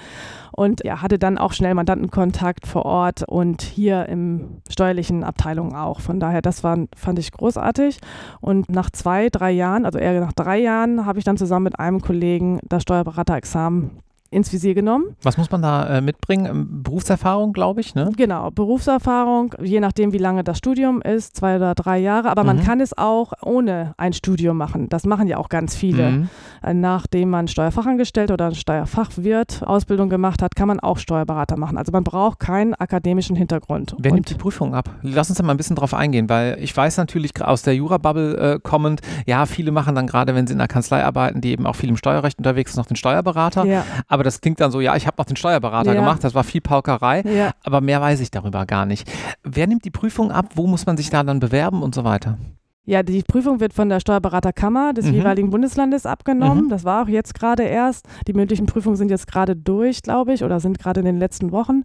und 0.51 0.83
ja, 0.83 1.01
hatte 1.01 1.19
dann 1.19 1.37
auch 1.37 1.53
schnell 1.53 1.73
Mandantenkontakt 1.73 2.67
vor 2.67 2.85
Ort 2.85 3.23
und 3.27 3.61
hier 3.61 4.07
im 4.07 4.61
steuerlichen 4.69 5.23
Abteilung 5.23 5.75
auch. 5.75 5.99
Von 5.99 6.19
daher, 6.19 6.41
das 6.41 6.63
war, 6.63 6.77
fand 6.95 7.19
ich 7.19 7.31
großartig. 7.31 7.99
Und 8.39 8.69
nach 8.69 8.89
zwei, 8.89 9.29
drei 9.29 9.51
Jahren, 9.51 9.85
also 9.85 9.99
eher 9.99 10.19
nach 10.19 10.33
drei 10.33 10.59
Jahren, 10.59 11.05
habe 11.05 11.19
ich 11.19 11.25
dann 11.25 11.37
zusammen 11.37 11.65
mit 11.65 11.79
einem 11.79 12.01
Kollegen 12.01 12.59
das 12.67 12.83
Steuerberaterexamen 12.83 14.01
ins 14.31 14.51
Visier 14.51 14.73
genommen. 14.73 15.15
Was 15.21 15.37
muss 15.37 15.51
man 15.51 15.61
da 15.61 15.97
äh, 15.97 16.01
mitbringen? 16.01 16.45
Ähm, 16.45 16.83
Berufserfahrung, 16.83 17.51
glaube 17.51 17.81
ich, 17.81 17.95
ne? 17.95 18.11
Genau, 18.15 18.49
Berufserfahrung, 18.49 19.53
je 19.61 19.81
nachdem, 19.81 20.13
wie 20.13 20.17
lange 20.17 20.43
das 20.43 20.57
Studium 20.57 21.01
ist, 21.01 21.35
zwei 21.35 21.57
oder 21.57 21.75
drei 21.75 21.99
Jahre. 21.99 22.29
Aber 22.29 22.43
mhm. 22.43 22.47
man 22.47 22.63
kann 22.63 22.79
es 22.79 22.97
auch 22.97 23.33
ohne 23.43 23.93
ein 23.97 24.13
Studium 24.13 24.57
machen. 24.57 24.87
Das 24.87 25.05
machen 25.05 25.27
ja 25.27 25.37
auch 25.37 25.49
ganz 25.49 25.75
viele. 25.75 26.11
Mhm. 26.11 26.29
Äh, 26.63 26.73
nachdem 26.73 27.29
man 27.29 27.49
Steuerfachangestellte 27.49 28.33
oder 28.33 28.53
Steuerfachwirt 28.55 29.63
Ausbildung 29.65 30.09
gemacht 30.09 30.41
hat, 30.41 30.55
kann 30.55 30.69
man 30.69 30.79
auch 30.79 30.97
Steuerberater 30.97 31.57
machen. 31.57 31.77
Also 31.77 31.91
man 31.91 32.05
braucht 32.05 32.39
keinen 32.39 32.73
akademischen 32.73 33.35
Hintergrund. 33.35 33.95
Wer 33.99 34.11
Und 34.11 34.15
nimmt 34.15 34.29
die 34.29 34.35
Prüfung 34.35 34.73
ab? 34.73 34.89
Lass 35.01 35.29
uns 35.29 35.37
da 35.37 35.43
mal 35.43 35.53
ein 35.53 35.57
bisschen 35.57 35.75
drauf 35.75 35.93
eingehen, 35.93 36.29
weil 36.29 36.57
ich 36.61 36.75
weiß 36.75 36.95
natürlich 36.97 37.31
aus 37.43 37.63
der 37.63 37.75
Jura-Bubble 37.75 38.37
äh, 38.37 38.59
kommend, 38.61 39.01
ja, 39.25 39.45
viele 39.45 39.71
machen 39.71 39.93
dann 39.93 40.07
gerade, 40.07 40.35
wenn 40.35 40.47
sie 40.47 40.53
in 40.53 40.59
der 40.59 40.69
Kanzlei 40.69 41.03
arbeiten, 41.03 41.41
die 41.41 41.51
eben 41.51 41.65
auch 41.65 41.75
viel 41.75 41.89
im 41.89 41.97
Steuerrecht 41.97 42.37
unterwegs 42.37 42.71
sind, 42.71 42.81
noch 42.81 42.87
den 42.87 42.95
Steuerberater. 42.95 43.65
Ja. 43.65 43.83
Aber 44.07 44.20
aber 44.21 44.25
das 44.25 44.39
klingt 44.39 44.59
dann 44.59 44.69
so, 44.69 44.81
ja, 44.81 44.95
ich 44.95 45.07
habe 45.07 45.15
noch 45.17 45.25
den 45.25 45.35
Steuerberater 45.35 45.95
ja. 45.95 45.99
gemacht, 45.99 46.23
das 46.23 46.35
war 46.35 46.43
viel 46.43 46.61
Paukerei, 46.61 47.21
ja. 47.21 47.53
aber 47.63 47.81
mehr 47.81 47.99
weiß 48.01 48.19
ich 48.19 48.29
darüber 48.29 48.67
gar 48.67 48.85
nicht. 48.85 49.11
Wer 49.43 49.65
nimmt 49.65 49.83
die 49.83 49.89
Prüfung 49.89 50.31
ab? 50.31 50.51
Wo 50.53 50.67
muss 50.67 50.85
man 50.85 50.95
sich 50.95 51.09
da 51.09 51.23
dann 51.23 51.39
bewerben 51.39 51.81
und 51.81 51.95
so 51.95 52.03
weiter? 52.03 52.37
Ja, 52.85 53.01
die 53.01 53.23
Prüfung 53.23 53.59
wird 53.59 53.73
von 53.73 53.89
der 53.89 53.99
Steuerberaterkammer 53.99 54.93
des 54.93 55.07
mhm. 55.07 55.13
jeweiligen 55.15 55.49
Bundeslandes 55.49 56.05
abgenommen. 56.05 56.65
Mhm. 56.65 56.69
Das 56.69 56.83
war 56.83 57.03
auch 57.03 57.07
jetzt 57.07 57.33
gerade 57.33 57.63
erst. 57.63 58.05
Die 58.27 58.33
mündlichen 58.33 58.67
Prüfungen 58.67 58.95
sind 58.95 59.09
jetzt 59.09 59.25
gerade 59.25 59.55
durch, 59.55 60.03
glaube 60.03 60.33
ich, 60.33 60.43
oder 60.43 60.59
sind 60.59 60.77
gerade 60.77 60.99
in 60.99 61.07
den 61.07 61.17
letzten 61.17 61.51
Wochen. 61.51 61.83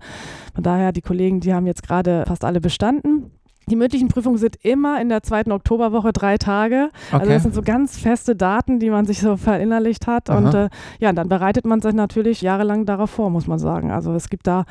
Von 0.54 0.62
daher, 0.62 0.92
die 0.92 1.02
Kollegen, 1.02 1.40
die 1.40 1.54
haben 1.54 1.66
jetzt 1.66 1.82
gerade 1.82 2.24
fast 2.26 2.44
alle 2.44 2.60
bestanden. 2.60 3.30
Die 3.68 3.74
mündlichen 3.74 4.06
Prüfungen 4.06 4.38
sind 4.38 4.56
immer 4.62 5.00
in 5.00 5.08
der 5.08 5.24
zweiten 5.24 5.50
Oktoberwoche 5.50 6.12
drei 6.12 6.38
Tage. 6.38 6.90
Also 7.10 7.16
okay. 7.16 7.16
Also 7.16 7.32
das 7.32 7.42
sind 7.42 7.54
so 7.56 7.62
ganz 7.62 7.98
feste 7.98 8.36
Daten, 8.36 8.78
die 8.78 8.90
man 8.90 9.06
sich 9.06 9.20
so 9.20 9.36
verinnerlicht 9.36 10.06
hat. 10.06 10.30
Aha. 10.30 10.38
Und 10.38 10.54
äh, 10.54 10.68
ja, 11.00 11.12
dann 11.12 11.28
bereitet 11.28 11.66
man 11.66 11.80
sich 11.80 11.92
natürlich 11.92 12.42
jahrelang 12.42 12.86
darauf 12.86 13.10
vor, 13.10 13.28
muss 13.28 13.48
man 13.48 13.58
sagen. 13.58 13.90
Also 13.90 14.12
es 14.12 14.28
gibt 14.28 14.46
da 14.46 14.66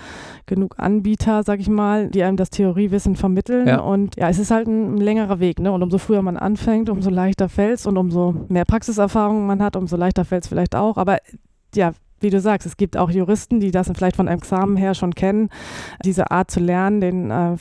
genug 0.45 0.75
Anbieter, 0.77 1.43
sag 1.43 1.59
ich 1.59 1.67
mal, 1.67 2.07
die 2.07 2.23
einem 2.23 2.37
das 2.37 2.51
Theoriewissen 2.51 3.17
vermitteln. 3.17 3.67
Ja. 3.67 3.79
Und 3.79 4.15
ja, 4.15 4.29
es 4.29 4.39
ist 4.39 4.51
halt 4.51 4.67
ein 4.67 4.95
längerer 4.95 5.41
Weg. 5.41 5.59
Ne? 5.59 5.73
Und 5.73 5.83
umso 5.83 5.97
früher 5.97 6.21
man 6.21 6.37
anfängt, 6.37 6.89
umso 6.89 7.09
leichter 7.09 7.49
fällt 7.49 7.79
es 7.79 7.85
und 7.85 7.97
umso 7.97 8.45
mehr 8.47 8.63
Praxiserfahrung 8.63 9.45
man 9.45 9.61
hat, 9.61 9.75
umso 9.75 9.97
leichter 9.97 10.23
fällt 10.23 10.43
es 10.43 10.49
vielleicht 10.49 10.73
auch. 10.73 10.95
Aber 10.95 11.17
ja, 11.75 11.91
wie 12.21 12.29
du 12.29 12.39
sagst, 12.39 12.65
es 12.65 12.77
gibt 12.77 12.95
auch 12.95 13.11
Juristen, 13.11 13.59
die 13.59 13.71
das 13.71 13.91
vielleicht 13.93 14.15
von 14.15 14.29
Examen 14.29 14.77
her 14.77 14.93
schon 14.93 15.13
kennen, 15.13 15.49
diese 16.05 16.31
Art 16.31 16.49
zu 16.49 16.61
lernen, 16.61 17.01
den 17.01 17.29
äh, 17.29 17.57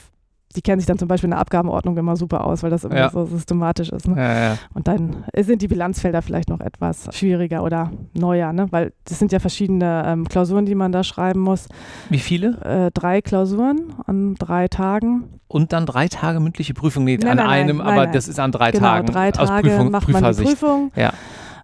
die 0.56 0.62
kennen 0.62 0.80
sich 0.80 0.86
dann 0.86 0.98
zum 0.98 1.08
Beispiel 1.08 1.26
in 1.26 1.32
der 1.32 1.40
Abgabenordnung 1.40 1.96
immer 1.96 2.16
super 2.16 2.44
aus, 2.44 2.62
weil 2.62 2.70
das 2.70 2.84
immer 2.84 2.96
ja. 2.96 3.10
so 3.10 3.24
systematisch 3.26 3.90
ist. 3.90 4.06
Ne? 4.06 4.16
Ja, 4.16 4.48
ja. 4.48 4.58
Und 4.72 4.86
dann 4.86 5.24
sind 5.36 5.62
die 5.62 5.68
Bilanzfelder 5.68 6.22
vielleicht 6.22 6.48
noch 6.48 6.60
etwas 6.60 7.08
schwieriger 7.12 7.62
oder 7.62 7.90
neuer, 8.12 8.52
ne? 8.52 8.66
weil 8.70 8.92
das 9.04 9.18
sind 9.18 9.32
ja 9.32 9.40
verschiedene 9.40 10.04
ähm, 10.06 10.28
Klausuren, 10.28 10.66
die 10.66 10.74
man 10.74 10.92
da 10.92 11.02
schreiben 11.02 11.40
muss. 11.40 11.68
Wie 12.08 12.18
viele? 12.18 12.60
Äh, 12.62 12.90
drei 12.92 13.20
Klausuren 13.20 13.94
an 14.06 14.34
drei 14.36 14.68
Tagen. 14.68 15.24
Und 15.48 15.72
dann 15.72 15.86
drei 15.86 16.08
Tage 16.08 16.40
mündliche 16.40 16.74
Prüfung? 16.74 17.04
Nee, 17.04 17.18
nein, 17.18 17.30
an 17.30 17.36
nein, 17.36 17.48
einem, 17.48 17.76
nein, 17.78 17.86
aber 17.86 18.06
das 18.06 18.28
ist 18.28 18.38
an 18.38 18.52
drei 18.52 18.70
genau, 18.70 18.88
Tagen. 18.88 19.06
drei 19.06 19.30
Tage 19.32 19.68
Prüfung, 19.68 19.90
macht 19.90 20.08
man 20.08 20.34
die 20.34 20.42
Prüfung. 20.42 20.92
Ja. 20.96 21.12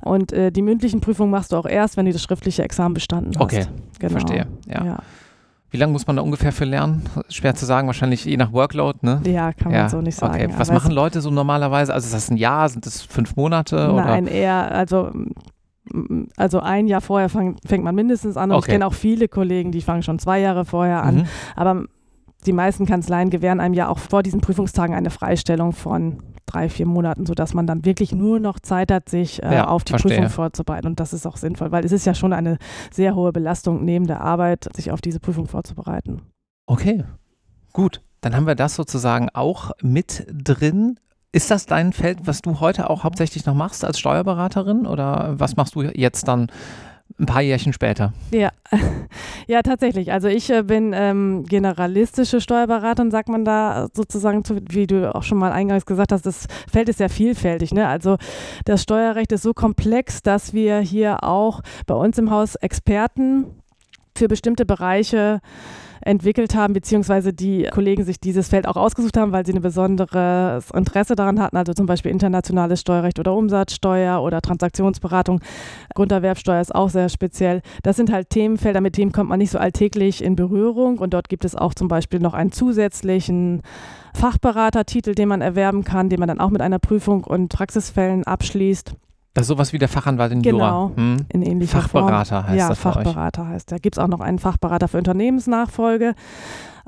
Und 0.02 0.32
äh, 0.32 0.50
die 0.50 0.62
mündlichen 0.62 1.00
Prüfungen 1.00 1.30
machst 1.30 1.52
du 1.52 1.56
auch 1.56 1.66
erst, 1.66 1.96
wenn 1.96 2.06
du 2.06 2.12
das 2.12 2.22
schriftliche 2.22 2.62
Examen 2.62 2.94
bestanden 2.94 3.34
hast. 3.34 3.42
Okay, 3.42 3.66
genau. 3.98 4.12
verstehe. 4.12 4.46
ja. 4.66 4.98
Wie 5.70 5.76
lange 5.76 5.92
muss 5.92 6.06
man 6.06 6.16
da 6.16 6.22
ungefähr 6.22 6.52
für 6.52 6.64
lernen? 6.64 7.04
Schwer 7.28 7.54
zu 7.54 7.64
sagen, 7.64 7.86
wahrscheinlich 7.86 8.24
je 8.24 8.36
nach 8.36 8.52
Workload, 8.52 8.98
ne? 9.02 9.20
Ja, 9.24 9.52
kann 9.52 9.72
man 9.72 9.88
so 9.88 10.00
nicht 10.00 10.16
sagen. 10.16 10.34
Okay, 10.34 10.48
was 10.56 10.70
machen 10.70 10.92
Leute 10.92 11.20
so 11.20 11.30
normalerweise? 11.30 11.94
Also 11.94 12.06
ist 12.06 12.14
das 12.14 12.30
ein 12.30 12.36
Jahr, 12.36 12.68
sind 12.68 12.86
das 12.86 13.02
fünf 13.02 13.36
Monate? 13.36 13.76
Nein, 13.94 14.24
oder? 14.24 14.32
eher, 14.32 14.72
also 14.72 15.10
also 16.36 16.60
ein 16.60 16.86
Jahr 16.86 17.00
vorher 17.00 17.28
fang, 17.28 17.56
fängt 17.66 17.84
man 17.84 17.94
mindestens 17.94 18.36
an. 18.36 18.50
Und 18.50 18.58
okay. 18.58 18.66
ich 18.66 18.72
kenne 18.72 18.86
auch 18.86 18.94
viele 18.94 19.28
Kollegen, 19.28 19.72
die 19.72 19.80
fangen 19.80 20.02
schon 20.02 20.18
zwei 20.18 20.40
Jahre 20.40 20.64
vorher 20.64 21.02
an. 21.02 21.16
Mhm. 21.16 21.24
Aber 21.56 21.84
die 22.46 22.52
meisten 22.52 22.86
Kanzleien 22.86 23.30
gewähren 23.30 23.60
einem 23.60 23.74
ja 23.74 23.88
auch 23.88 23.98
vor 23.98 24.22
diesen 24.22 24.40
Prüfungstagen 24.40 24.94
eine 24.94 25.10
Freistellung 25.10 25.72
von 25.72 26.22
drei, 26.46 26.68
vier 26.68 26.86
Monaten, 26.86 27.26
sodass 27.26 27.54
man 27.54 27.66
dann 27.66 27.84
wirklich 27.84 28.12
nur 28.12 28.40
noch 28.40 28.58
Zeit 28.58 28.90
hat, 28.90 29.08
sich 29.08 29.42
äh, 29.42 29.54
ja, 29.54 29.68
auf 29.68 29.84
die 29.84 29.92
verstehe. 29.92 30.16
Prüfung 30.16 30.30
vorzubereiten. 30.30 30.86
Und 30.86 31.00
das 31.00 31.12
ist 31.12 31.26
auch 31.26 31.36
sinnvoll, 31.36 31.70
weil 31.70 31.84
es 31.84 31.92
ist 31.92 32.06
ja 32.06 32.14
schon 32.14 32.32
eine 32.32 32.58
sehr 32.90 33.14
hohe 33.14 33.32
Belastung 33.32 33.84
neben 33.84 34.06
der 34.06 34.20
Arbeit, 34.20 34.68
sich 34.74 34.90
auf 34.90 35.00
diese 35.00 35.20
Prüfung 35.20 35.46
vorzubereiten. 35.46 36.22
Okay, 36.66 37.04
gut. 37.72 38.02
Dann 38.20 38.36
haben 38.36 38.46
wir 38.46 38.54
das 38.54 38.74
sozusagen 38.74 39.28
auch 39.32 39.70
mit 39.82 40.26
drin. 40.30 40.98
Ist 41.32 41.50
das 41.50 41.66
dein 41.66 41.92
Feld, 41.92 42.26
was 42.26 42.42
du 42.42 42.60
heute 42.60 42.90
auch 42.90 43.04
hauptsächlich 43.04 43.46
noch 43.46 43.54
machst 43.54 43.84
als 43.84 43.98
Steuerberaterin 43.98 44.86
oder 44.86 45.38
was 45.38 45.56
machst 45.56 45.74
du 45.74 45.82
jetzt 45.82 46.28
dann 46.28 46.48
ein 47.20 47.26
paar 47.26 47.42
Jährchen 47.42 47.72
später. 47.72 48.12
Ja, 48.32 48.50
ja 49.46 49.62
tatsächlich. 49.62 50.12
Also 50.12 50.28
ich 50.28 50.50
äh, 50.50 50.62
bin 50.62 50.92
ähm, 50.94 51.44
generalistische 51.44 52.40
Steuerberaterin, 52.40 53.10
sagt 53.10 53.28
man 53.28 53.44
da 53.44 53.88
sozusagen, 53.94 54.44
zu, 54.44 54.58
wie 54.68 54.86
du 54.86 55.14
auch 55.14 55.22
schon 55.22 55.38
mal 55.38 55.52
eingangs 55.52 55.86
gesagt 55.86 56.12
hast, 56.12 56.26
das 56.26 56.46
Feld 56.70 56.88
ist 56.88 56.98
sehr 56.98 57.10
vielfältig. 57.10 57.72
Ne? 57.72 57.86
Also 57.86 58.16
das 58.64 58.82
Steuerrecht 58.82 59.32
ist 59.32 59.42
so 59.42 59.52
komplex, 59.52 60.22
dass 60.22 60.54
wir 60.54 60.80
hier 60.80 61.22
auch 61.22 61.60
bei 61.86 61.94
uns 61.94 62.18
im 62.18 62.30
Haus 62.30 62.54
Experten 62.56 63.46
für 64.16 64.28
bestimmte 64.28 64.64
Bereiche 64.64 65.40
entwickelt 66.02 66.54
haben, 66.54 66.72
beziehungsweise 66.72 67.32
die 67.32 67.64
Kollegen 67.64 68.04
sich 68.04 68.20
dieses 68.20 68.48
Feld 68.48 68.66
auch 68.66 68.76
ausgesucht 68.76 69.16
haben, 69.16 69.32
weil 69.32 69.44
sie 69.44 69.52
ein 69.52 69.62
besonderes 69.62 70.70
Interesse 70.70 71.14
daran 71.14 71.40
hatten, 71.40 71.56
also 71.56 71.72
zum 71.72 71.86
Beispiel 71.86 72.10
internationales 72.10 72.80
Steuerrecht 72.80 73.18
oder 73.18 73.34
Umsatzsteuer 73.34 74.22
oder 74.22 74.40
Transaktionsberatung. 74.40 75.40
Grunderwerbsteuer 75.94 76.60
ist 76.60 76.74
auch 76.74 76.90
sehr 76.90 77.08
speziell. 77.08 77.62
Das 77.82 77.96
sind 77.96 78.10
halt 78.12 78.30
Themenfelder, 78.30 78.80
mit 78.80 78.96
denen 78.96 79.12
kommt 79.12 79.30
man 79.30 79.38
nicht 79.38 79.50
so 79.50 79.58
alltäglich 79.58 80.22
in 80.22 80.36
Berührung 80.36 80.98
und 80.98 81.14
dort 81.14 81.28
gibt 81.28 81.44
es 81.44 81.54
auch 81.54 81.74
zum 81.74 81.88
Beispiel 81.88 82.20
noch 82.20 82.34
einen 82.34 82.52
zusätzlichen 82.52 83.62
Fachberatertitel, 84.14 85.14
den 85.14 85.28
man 85.28 85.40
erwerben 85.40 85.84
kann, 85.84 86.08
den 86.08 86.20
man 86.20 86.28
dann 86.28 86.40
auch 86.40 86.50
mit 86.50 86.62
einer 86.62 86.78
Prüfung 86.78 87.24
und 87.24 87.48
Praxisfällen 87.48 88.24
abschließt. 88.24 88.94
Das 89.34 89.42
ist 89.42 89.48
sowas 89.48 89.72
wie 89.72 89.78
der 89.78 89.88
Fachanwalt 89.88 90.32
in 90.32 90.42
genau, 90.42 90.88
Jura. 90.88 90.96
Hm? 90.96 91.16
in 91.28 91.42
ähnlicher 91.42 91.80
Fachberater 91.80 92.42
Form. 92.42 92.48
heißt 92.48 92.58
ja, 92.58 92.68
das 92.68 92.78
Fachberater 92.78 93.46
heißt. 93.46 93.70
Da 93.70 93.78
gibt 93.78 93.96
es 93.96 94.02
auch 94.02 94.08
noch 94.08 94.20
einen 94.20 94.38
Fachberater 94.38 94.88
für 94.88 94.98
Unternehmensnachfolge. 94.98 96.14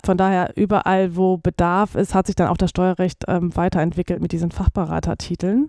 Von 0.05 0.16
daher, 0.16 0.57
überall, 0.57 1.14
wo 1.14 1.37
Bedarf 1.37 1.94
ist, 1.94 2.14
hat 2.14 2.26
sich 2.26 2.35
dann 2.35 2.48
auch 2.48 2.57
das 2.57 2.70
Steuerrecht 2.70 3.24
ähm, 3.28 3.55
weiterentwickelt 3.55 4.20
mit 4.20 4.33
diesen 4.33 4.50
Fachberatertiteln. 4.50 5.68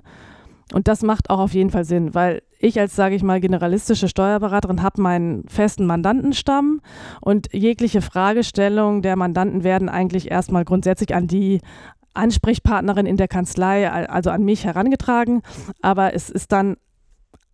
Und 0.71 0.87
das 0.87 1.03
macht 1.03 1.29
auch 1.29 1.39
auf 1.39 1.53
jeden 1.53 1.69
Fall 1.69 1.85
Sinn, 1.85 2.15
weil 2.15 2.41
ich 2.57 2.79
als, 2.79 2.95
sage 2.95 3.15
ich 3.15 3.21
mal, 3.21 3.41
generalistische 3.41 4.07
Steuerberaterin 4.07 4.81
habe 4.81 5.01
meinen 5.01 5.47
festen 5.49 5.85
Mandantenstamm 5.85 6.81
und 7.21 7.53
jegliche 7.53 8.01
Fragestellungen 8.01 9.01
der 9.01 9.15
Mandanten 9.15 9.63
werden 9.63 9.89
eigentlich 9.89 10.31
erstmal 10.31 10.63
grundsätzlich 10.63 11.13
an 11.13 11.27
die 11.27 11.59
Ansprechpartnerin 12.13 13.05
in 13.05 13.17
der 13.17 13.27
Kanzlei, 13.27 13.89
also 13.89 14.29
an 14.29 14.43
mich 14.43 14.65
herangetragen. 14.65 15.41
Aber 15.81 16.13
es 16.13 16.29
ist 16.29 16.51
dann 16.51 16.77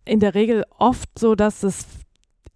in 0.04 0.20
der 0.20 0.34
Regel 0.34 0.64
oft 0.78 1.18
so, 1.18 1.34
dass 1.34 1.62
es 1.62 1.86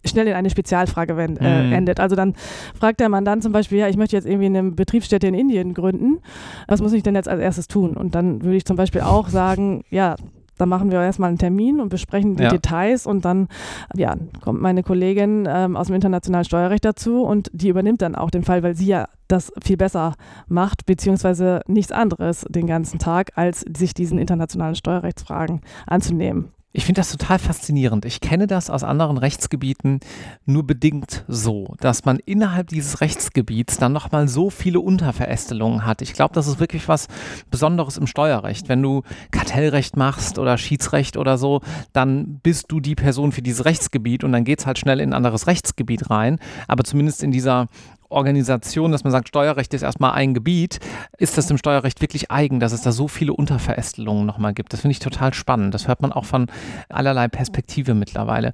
schnell 0.04 0.26
in 0.26 0.34
eine 0.34 0.50
Spezialfrage 0.50 1.16
wend, 1.16 1.40
äh, 1.40 1.62
mhm. 1.62 1.72
endet. 1.72 2.00
Also 2.00 2.16
dann 2.16 2.34
fragt 2.78 3.00
der 3.00 3.08
Mandant 3.08 3.42
zum 3.42 3.52
Beispiel, 3.52 3.78
ja, 3.78 3.88
ich 3.88 3.96
möchte 3.96 4.16
jetzt 4.16 4.26
irgendwie 4.26 4.46
eine 4.46 4.62
Betriebsstätte 4.62 5.26
in 5.26 5.34
Indien 5.34 5.74
gründen. 5.74 6.20
Was 6.68 6.82
muss 6.82 6.92
ich 6.92 7.02
denn 7.02 7.14
jetzt 7.14 7.28
als 7.28 7.40
erstes 7.40 7.68
tun? 7.68 7.96
Und 7.96 8.14
dann 8.14 8.42
würde 8.42 8.56
ich 8.56 8.64
zum 8.64 8.76
Beispiel 8.76 9.00
auch 9.00 9.28
sagen, 9.28 9.84
ja, 9.90 10.16
da 10.58 10.66
machen 10.66 10.90
wir 10.90 11.00
erstmal 11.02 11.28
einen 11.28 11.38
Termin 11.38 11.80
und 11.80 11.88
besprechen 11.88 12.36
die 12.36 12.44
Ja. 12.44 12.48
Details 12.50 13.06
und 13.06 13.24
dann 13.24 13.48
ja, 13.96 14.14
kommt 14.42 14.60
meine 14.60 14.82
Kollegin 14.82 15.46
ähm, 15.48 15.76
aus 15.76 15.86
dem 15.88 15.96
internationalen 15.96 16.44
Steuerrecht 16.44 16.84
dazu 16.84 17.22
und 17.22 17.50
die 17.52 17.68
übernimmt 17.68 18.02
dann 18.02 18.14
auch 18.14 18.30
den 18.30 18.44
Fall, 18.44 18.62
weil 18.62 18.76
sie 18.76 18.86
ja 18.86 19.08
das 19.28 19.52
viel 19.62 19.76
besser 19.76 20.14
macht, 20.48 20.86
beziehungsweise 20.86 21.60
nichts 21.66 21.92
anderes 21.92 22.44
den 22.48 22.66
ganzen 22.66 22.98
Tag, 22.98 23.32
als 23.36 23.64
sich 23.76 23.94
diesen 23.94 24.18
internationalen 24.18 24.74
Steuerrechtsfragen 24.74 25.60
anzunehmen. 25.86 26.50
Ich 26.76 26.86
finde 26.86 27.00
das 27.00 27.12
total 27.12 27.38
faszinierend. 27.38 28.04
Ich 28.04 28.20
kenne 28.20 28.48
das 28.48 28.68
aus 28.68 28.82
anderen 28.82 29.16
Rechtsgebieten 29.16 30.00
nur 30.44 30.66
bedingt 30.66 31.24
so, 31.28 31.76
dass 31.78 32.04
man 32.04 32.18
innerhalb 32.18 32.66
dieses 32.66 33.00
Rechtsgebiets 33.00 33.78
dann 33.78 33.92
nochmal 33.92 34.26
so 34.26 34.50
viele 34.50 34.80
Unterverästelungen 34.80 35.86
hat. 35.86 36.02
Ich 36.02 36.14
glaube, 36.14 36.34
das 36.34 36.48
ist 36.48 36.58
wirklich 36.58 36.88
was 36.88 37.06
Besonderes 37.48 37.96
im 37.96 38.08
Steuerrecht. 38.08 38.68
Wenn 38.68 38.82
du 38.82 39.02
Kartellrecht 39.30 39.96
machst 39.96 40.36
oder 40.40 40.58
Schiedsrecht 40.58 41.16
oder 41.16 41.38
so, 41.38 41.60
dann 41.92 42.40
bist 42.42 42.72
du 42.72 42.80
die 42.80 42.96
Person 42.96 43.30
für 43.30 43.42
dieses 43.42 43.64
Rechtsgebiet 43.64 44.24
und 44.24 44.32
dann 44.32 44.42
geht 44.42 44.58
es 44.58 44.66
halt 44.66 44.80
schnell 44.80 44.98
in 44.98 45.10
ein 45.10 45.14
anderes 45.14 45.46
Rechtsgebiet 45.46 46.10
rein. 46.10 46.40
Aber 46.66 46.82
zumindest 46.82 47.22
in 47.22 47.30
dieser 47.30 47.68
Organisation, 48.08 48.92
dass 48.92 49.04
man 49.04 49.10
sagt, 49.10 49.28
Steuerrecht 49.28 49.74
ist 49.74 49.82
erstmal 49.82 50.12
ein 50.12 50.34
Gebiet, 50.34 50.80
ist 51.18 51.36
das 51.38 51.46
dem 51.46 51.58
Steuerrecht 51.58 52.00
wirklich 52.00 52.30
eigen, 52.30 52.60
dass 52.60 52.72
es 52.72 52.82
da 52.82 52.92
so 52.92 53.08
viele 53.08 53.32
Unterverästelungen 53.32 54.26
nochmal 54.26 54.54
gibt. 54.54 54.72
Das 54.72 54.80
finde 54.80 54.92
ich 54.92 54.98
total 54.98 55.34
spannend. 55.34 55.74
Das 55.74 55.88
hört 55.88 56.02
man 56.02 56.12
auch 56.12 56.24
von 56.24 56.46
allerlei 56.88 57.28
Perspektive 57.28 57.94
mittlerweile. 57.94 58.52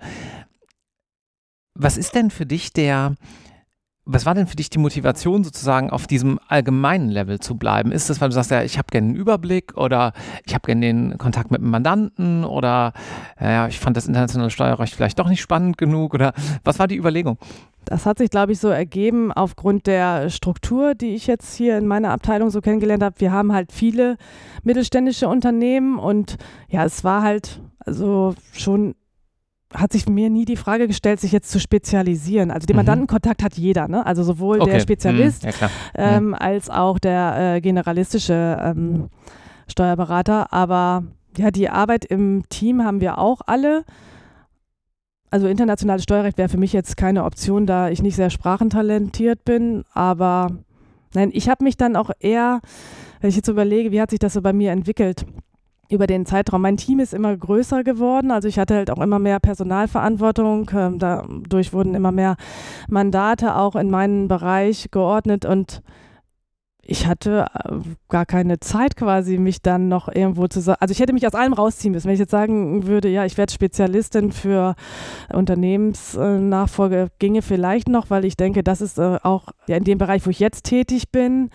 Was 1.75 1.97
ist 1.97 2.15
denn 2.15 2.31
für 2.31 2.47
dich 2.47 2.73
der, 2.73 3.15
was 4.13 4.27
war 4.27 4.35
denn 4.35 4.47
für 4.47 4.57
dich 4.57 4.71
die 4.71 4.79
Motivation 4.79 5.45
sozusagen 5.45 5.91
auf 5.91 6.07
diesem 6.07 6.41
allgemeinen 6.49 7.09
Level 7.09 7.39
zu 7.39 7.57
bleiben? 7.57 7.93
Ist 7.93 8.11
das, 8.11 8.21
weil 8.21 8.29
du 8.29 8.35
sagst, 8.35 8.51
ja, 8.51 8.63
ich 8.63 8.79
habe 8.79 8.89
gerne 8.91 9.09
einen 9.09 9.17
Überblick 9.17 9.77
oder 9.77 10.13
ich 10.45 10.55
habe 10.55 10.67
gerne 10.67 10.81
den 10.81 11.19
Kontakt 11.19 11.51
mit 11.51 11.61
dem 11.61 11.71
Mandanten 11.71 12.45
oder 12.45 12.93
ja, 13.41 13.69
ich 13.69 13.79
fand 13.79 13.97
das 13.97 14.07
internationale 14.07 14.51
Steuerrecht 14.51 14.95
vielleicht 14.95 15.19
doch 15.19 15.29
nicht 15.29 15.41
spannend 15.41 15.79
genug 15.79 16.15
oder 16.15 16.33
was 16.65 16.79
war 16.79 16.89
die 16.89 16.97
Überlegung? 16.97 17.39
Das 17.85 18.05
hat 18.07 18.19
sich, 18.19 18.31
glaube 18.31 18.53
ich, 18.53 18.61
so 18.61 18.69
ergeben 18.69 19.33
aufgrund 19.33 19.87
der 19.87 20.29
Struktur, 20.29 20.95
die 20.95 21.15
ich 21.15 21.27
jetzt 21.27 21.55
hier 21.55 21.79
in 21.79 21.87
meiner 21.87 22.11
Abteilung 22.11 22.51
so 22.51 22.61
kennengelernt 22.61 23.03
habe. 23.03 23.17
Wir 23.19 23.33
haben 23.33 23.53
halt 23.53 23.73
viele 23.73 24.17
mittelständische 24.63 25.29
Unternehmen 25.29 25.99
und 25.99 26.37
ja, 26.69 26.85
es 26.85 27.05
war 27.05 27.23
halt 27.23 27.61
also 27.79 28.35
schon 28.53 28.95
hat 29.73 29.93
sich 29.93 30.09
mir 30.09 30.31
nie 30.31 30.45
die 30.45 30.57
Frage 30.57 30.87
gestellt, 30.89 31.21
sich 31.21 31.33
jetzt 31.33 31.51
zu 31.51 31.61
spezialisieren. 31.61 32.51
Also 32.51 32.67
den 32.67 32.75
Mhm. 32.75 32.79
Mandantenkontakt 32.79 33.43
hat 33.43 33.55
jeder, 33.57 33.87
ne? 33.89 34.05
Also 34.05 34.23
sowohl 34.25 34.59
der 34.59 34.81
Spezialist 34.81 35.45
Hm, 35.45 35.53
ja, 35.97 36.17
ähm, 36.17 36.35
als 36.35 36.69
auch 36.71 36.99
der 36.99 37.55
äh, 37.57 37.61
generalistische 37.61 38.59
ähm, 38.61 39.09
Steuerberater. 39.69 40.53
Aber 40.53 41.05
ja, 41.37 41.51
die 41.53 41.69
Arbeit 41.71 42.05
im 42.05 42.43
Team 42.49 42.83
haben 42.83 43.01
wir 43.01 43.19
auch 43.19 43.41
alle. 43.47 43.85
Also 45.31 45.47
internationales 45.47 46.03
Steuerrecht 46.03 46.39
wäre 46.39 46.49
für 46.49 46.59
mich 46.59 46.73
jetzt 46.73 46.97
keine 46.97 47.25
Option, 47.25 47.65
da 47.67 47.89
ich 47.89 48.03
nicht 48.03 48.17
sehr 48.17 48.31
sprachentalentiert 48.31 49.45
bin. 49.45 49.85
Aber 49.95 50.51
nein, 51.15 51.31
ich 51.33 51.49
habe 51.49 51.63
mich 51.63 51.77
dann 51.77 51.95
auch 51.95 52.11
eher, 52.19 52.61
wenn 53.21 53.31
ich 53.31 53.37
jetzt 53.37 53.47
überlege, 53.47 53.93
wie 53.93 54.01
hat 54.01 54.11
sich 54.11 54.19
das 54.19 54.33
so 54.33 54.43
bei 54.43 54.53
mir 54.53 54.73
entwickelt 54.73 55.25
über 55.91 56.07
den 56.07 56.27
Zeitraum. 56.27 56.63
Mein 56.63 56.77
Team 56.77 57.01
ist 57.01 57.13
immer 57.13 57.37
größer 57.37 57.85
geworden, 57.85 58.31
also 58.31 58.49
ich 58.49 58.59
hatte 58.59 58.75
halt 58.75 58.91
auch 58.91 59.01
immer 59.01 59.19
mehr 59.19 59.41
Personalverantwortung. 59.41 60.71
Ähm, 60.75 60.99
dadurch 60.99 61.73
wurden 61.73 61.95
immer 61.95 62.13
mehr 62.13 62.37
Mandate 62.89 63.57
auch 63.57 63.77
in 63.77 63.91
meinen 63.91 64.29
Bereich 64.29 64.91
geordnet 64.91 65.45
und 65.45 65.83
ich 66.91 67.07
hatte 67.07 67.47
äh, 67.55 67.77
gar 68.09 68.27
keine 68.27 68.59
Zeit 68.59 68.97
quasi, 68.97 69.39
mich 69.39 69.63
dann 69.63 69.89
noch 69.89 70.09
irgendwo 70.09 70.49
zu 70.49 70.61
sagen. 70.61 70.79
Also 70.81 70.91
ich 70.91 70.99
hätte 70.99 71.13
mich 71.13 71.25
aus 71.27 71.35
allem 71.35 71.53
rausziehen 71.53 71.93
müssen. 71.93 72.07
Wenn 72.09 72.15
ich 72.15 72.21
jetzt 72.21 72.33
sagen 72.33 72.87
würde, 72.89 73.09
ja, 73.09 73.25
ich 73.25 73.39
werde 73.39 73.53
Spezialistin 73.53 74.33
für 74.33 74.75
Unternehmensnachfolge, 75.33 77.09
ginge 77.19 77.43
vielleicht 77.43 77.89
noch, 77.89 78.11
weil 78.11 78.25
ich 78.25 78.37
denke, 78.37 78.63
das 78.65 78.81
ist 78.81 78.99
äh, 78.99 79.19
auch 79.23 79.49
ja, 79.69 79.77
in 79.77 79.85
dem 79.85 79.99
Bereich, 79.99 80.27
wo 80.27 80.31
ich 80.31 80.41
jetzt 80.41 80.65
tätig 80.65 81.11
bin, 81.11 81.51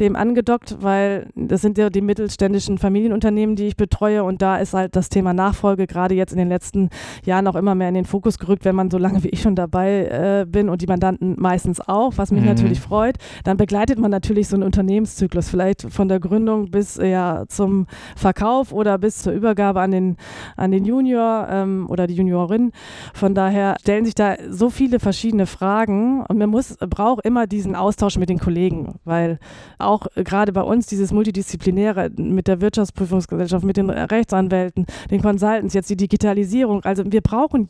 dem 0.00 0.16
angedockt, 0.16 0.78
weil 0.80 1.28
das 1.36 1.60
sind 1.60 1.78
ja 1.78 1.88
die 1.88 2.00
mittelständischen 2.00 2.78
Familienunternehmen, 2.78 3.54
die 3.54 3.68
ich 3.68 3.76
betreue 3.76 4.24
und 4.24 4.42
da 4.42 4.56
ist 4.56 4.74
halt 4.74 4.96
das 4.96 5.08
Thema 5.08 5.32
Nachfolge 5.32 5.86
gerade 5.86 6.16
jetzt 6.16 6.32
in 6.32 6.38
den 6.38 6.48
letzten 6.48 6.90
Jahren 7.24 7.46
auch 7.46 7.54
immer 7.54 7.76
mehr 7.76 7.88
in 7.88 7.94
den 7.94 8.04
Fokus 8.06 8.38
gerückt, 8.38 8.64
wenn 8.64 8.74
man 8.74 8.90
so 8.90 8.98
lange 8.98 9.22
wie 9.22 9.28
ich 9.28 9.42
schon 9.42 9.54
dabei 9.54 10.06
äh, 10.42 10.46
bin 10.48 10.68
und 10.68 10.82
die 10.82 10.86
Mandanten 10.86 11.36
meistens 11.38 11.80
auch, 11.80 12.14
was 12.16 12.32
mich 12.32 12.40
Mhm. 12.40 12.48
natürlich 12.48 12.80
freut, 12.80 13.16
dann 13.44 13.56
begleitet 13.56 13.98
man 13.98 14.10
natürlich 14.10 14.48
so 14.48 14.56
einen 14.56 14.64
Unternehmenszyklus, 14.80 15.48
vielleicht 15.48 15.82
von 15.92 16.08
der 16.08 16.20
Gründung 16.20 16.70
bis 16.70 16.96
ja 16.96 17.44
zum 17.48 17.86
Verkauf 18.16 18.72
oder 18.72 18.98
bis 18.98 19.18
zur 19.18 19.32
Übergabe 19.32 19.80
an 19.80 19.90
den, 19.90 20.16
an 20.56 20.70
den 20.70 20.84
Junior 20.84 21.46
ähm, 21.50 21.86
oder 21.88 22.06
die 22.06 22.14
Juniorin. 22.14 22.72
Von 23.14 23.34
daher 23.34 23.76
stellen 23.80 24.04
sich 24.04 24.14
da 24.14 24.36
so 24.48 24.70
viele 24.70 25.00
verschiedene 25.00 25.46
Fragen 25.46 26.24
und 26.26 26.38
man 26.38 26.48
muss, 26.48 26.76
braucht 26.78 27.24
immer 27.24 27.46
diesen 27.46 27.76
Austausch 27.76 28.16
mit 28.16 28.28
den 28.28 28.38
Kollegen, 28.38 28.98
weil 29.04 29.38
auch 29.78 30.06
äh, 30.14 30.24
gerade 30.24 30.52
bei 30.52 30.62
uns 30.62 30.86
dieses 30.86 31.12
Multidisziplinäre 31.12 32.10
mit 32.16 32.48
der 32.48 32.60
Wirtschaftsprüfungsgesellschaft, 32.60 33.64
mit 33.64 33.76
den 33.76 33.90
Rechtsanwälten, 33.90 34.86
den 35.10 35.22
Consultants, 35.22 35.74
jetzt 35.74 35.90
die 35.90 35.96
Digitalisierung, 35.96 36.84
also 36.84 37.04
wir 37.06 37.20
brauchen 37.20 37.68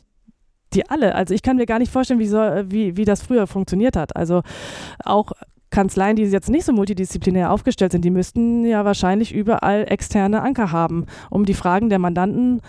die 0.73 0.89
alle. 0.89 1.15
Also 1.15 1.33
ich 1.33 1.41
kann 1.41 1.57
mir 1.57 1.65
gar 1.65 1.79
nicht 1.79 1.91
vorstellen, 1.91 2.19
wie, 2.19 2.27
so, 2.27 2.37
wie, 2.37 2.95
wie 2.95 3.05
das 3.05 3.21
früher 3.21 3.47
funktioniert 3.47 3.95
hat. 3.97 4.15
Also 4.15 4.41
auch 5.03 5.33
Kanzleien, 5.71 6.15
die 6.15 6.23
jetzt 6.23 6.49
nicht 6.49 6.65
so 6.65 6.73
multidisziplinär 6.73 7.51
aufgestellt 7.51 7.91
sind, 7.93 8.05
die 8.05 8.09
müssten 8.11 8.65
ja 8.65 8.85
wahrscheinlich 8.85 9.33
überall 9.33 9.85
externe 9.89 10.41
Anker 10.41 10.71
haben, 10.71 11.05
um 11.29 11.45
die 11.45 11.53
Fragen 11.53 11.89
der 11.89 11.99
Mandanten 11.99 12.61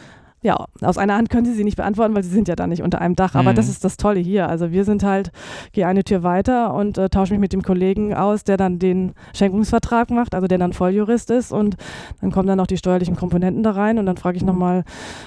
ja, 0.44 0.56
aus 0.80 0.98
einer 0.98 1.14
Hand 1.14 1.30
können 1.30 1.44
sie 1.44 1.52
sie 1.52 1.62
nicht 1.62 1.76
beantworten, 1.76 2.16
weil 2.16 2.24
sie 2.24 2.30
sind 2.30 2.48
ja 2.48 2.56
da 2.56 2.66
nicht 2.66 2.82
unter 2.82 3.00
einem 3.00 3.14
Dach. 3.14 3.36
Aber 3.36 3.52
Mhm. 3.52 3.54
das 3.54 3.68
ist 3.68 3.84
das 3.84 3.96
Tolle 3.96 4.18
hier. 4.18 4.48
Also 4.48 4.72
wir 4.72 4.84
sind 4.84 5.04
halt, 5.04 5.30
gehe 5.70 5.86
eine 5.86 6.02
Tür 6.02 6.24
weiter 6.24 6.74
und 6.74 6.98
äh, 6.98 7.08
tausche 7.08 7.32
mich 7.32 7.40
mit 7.40 7.52
dem 7.52 7.62
Kollegen 7.62 8.12
aus, 8.12 8.42
der 8.42 8.56
dann 8.56 8.80
den 8.80 9.12
Schenkungsvertrag 9.34 10.10
macht, 10.10 10.34
also 10.34 10.48
der 10.48 10.58
dann 10.58 10.72
Volljurist 10.72 11.30
ist 11.30 11.52
und 11.52 11.76
dann 12.20 12.32
kommen 12.32 12.48
dann 12.48 12.58
noch 12.58 12.66
die 12.66 12.76
steuerlichen 12.76 13.14
Komponenten 13.14 13.62
da 13.62 13.70
rein 13.70 14.00
und 14.00 14.06
dann 14.06 14.16
frage 14.16 14.36
ich 14.36 14.42
nochmal 14.44 14.82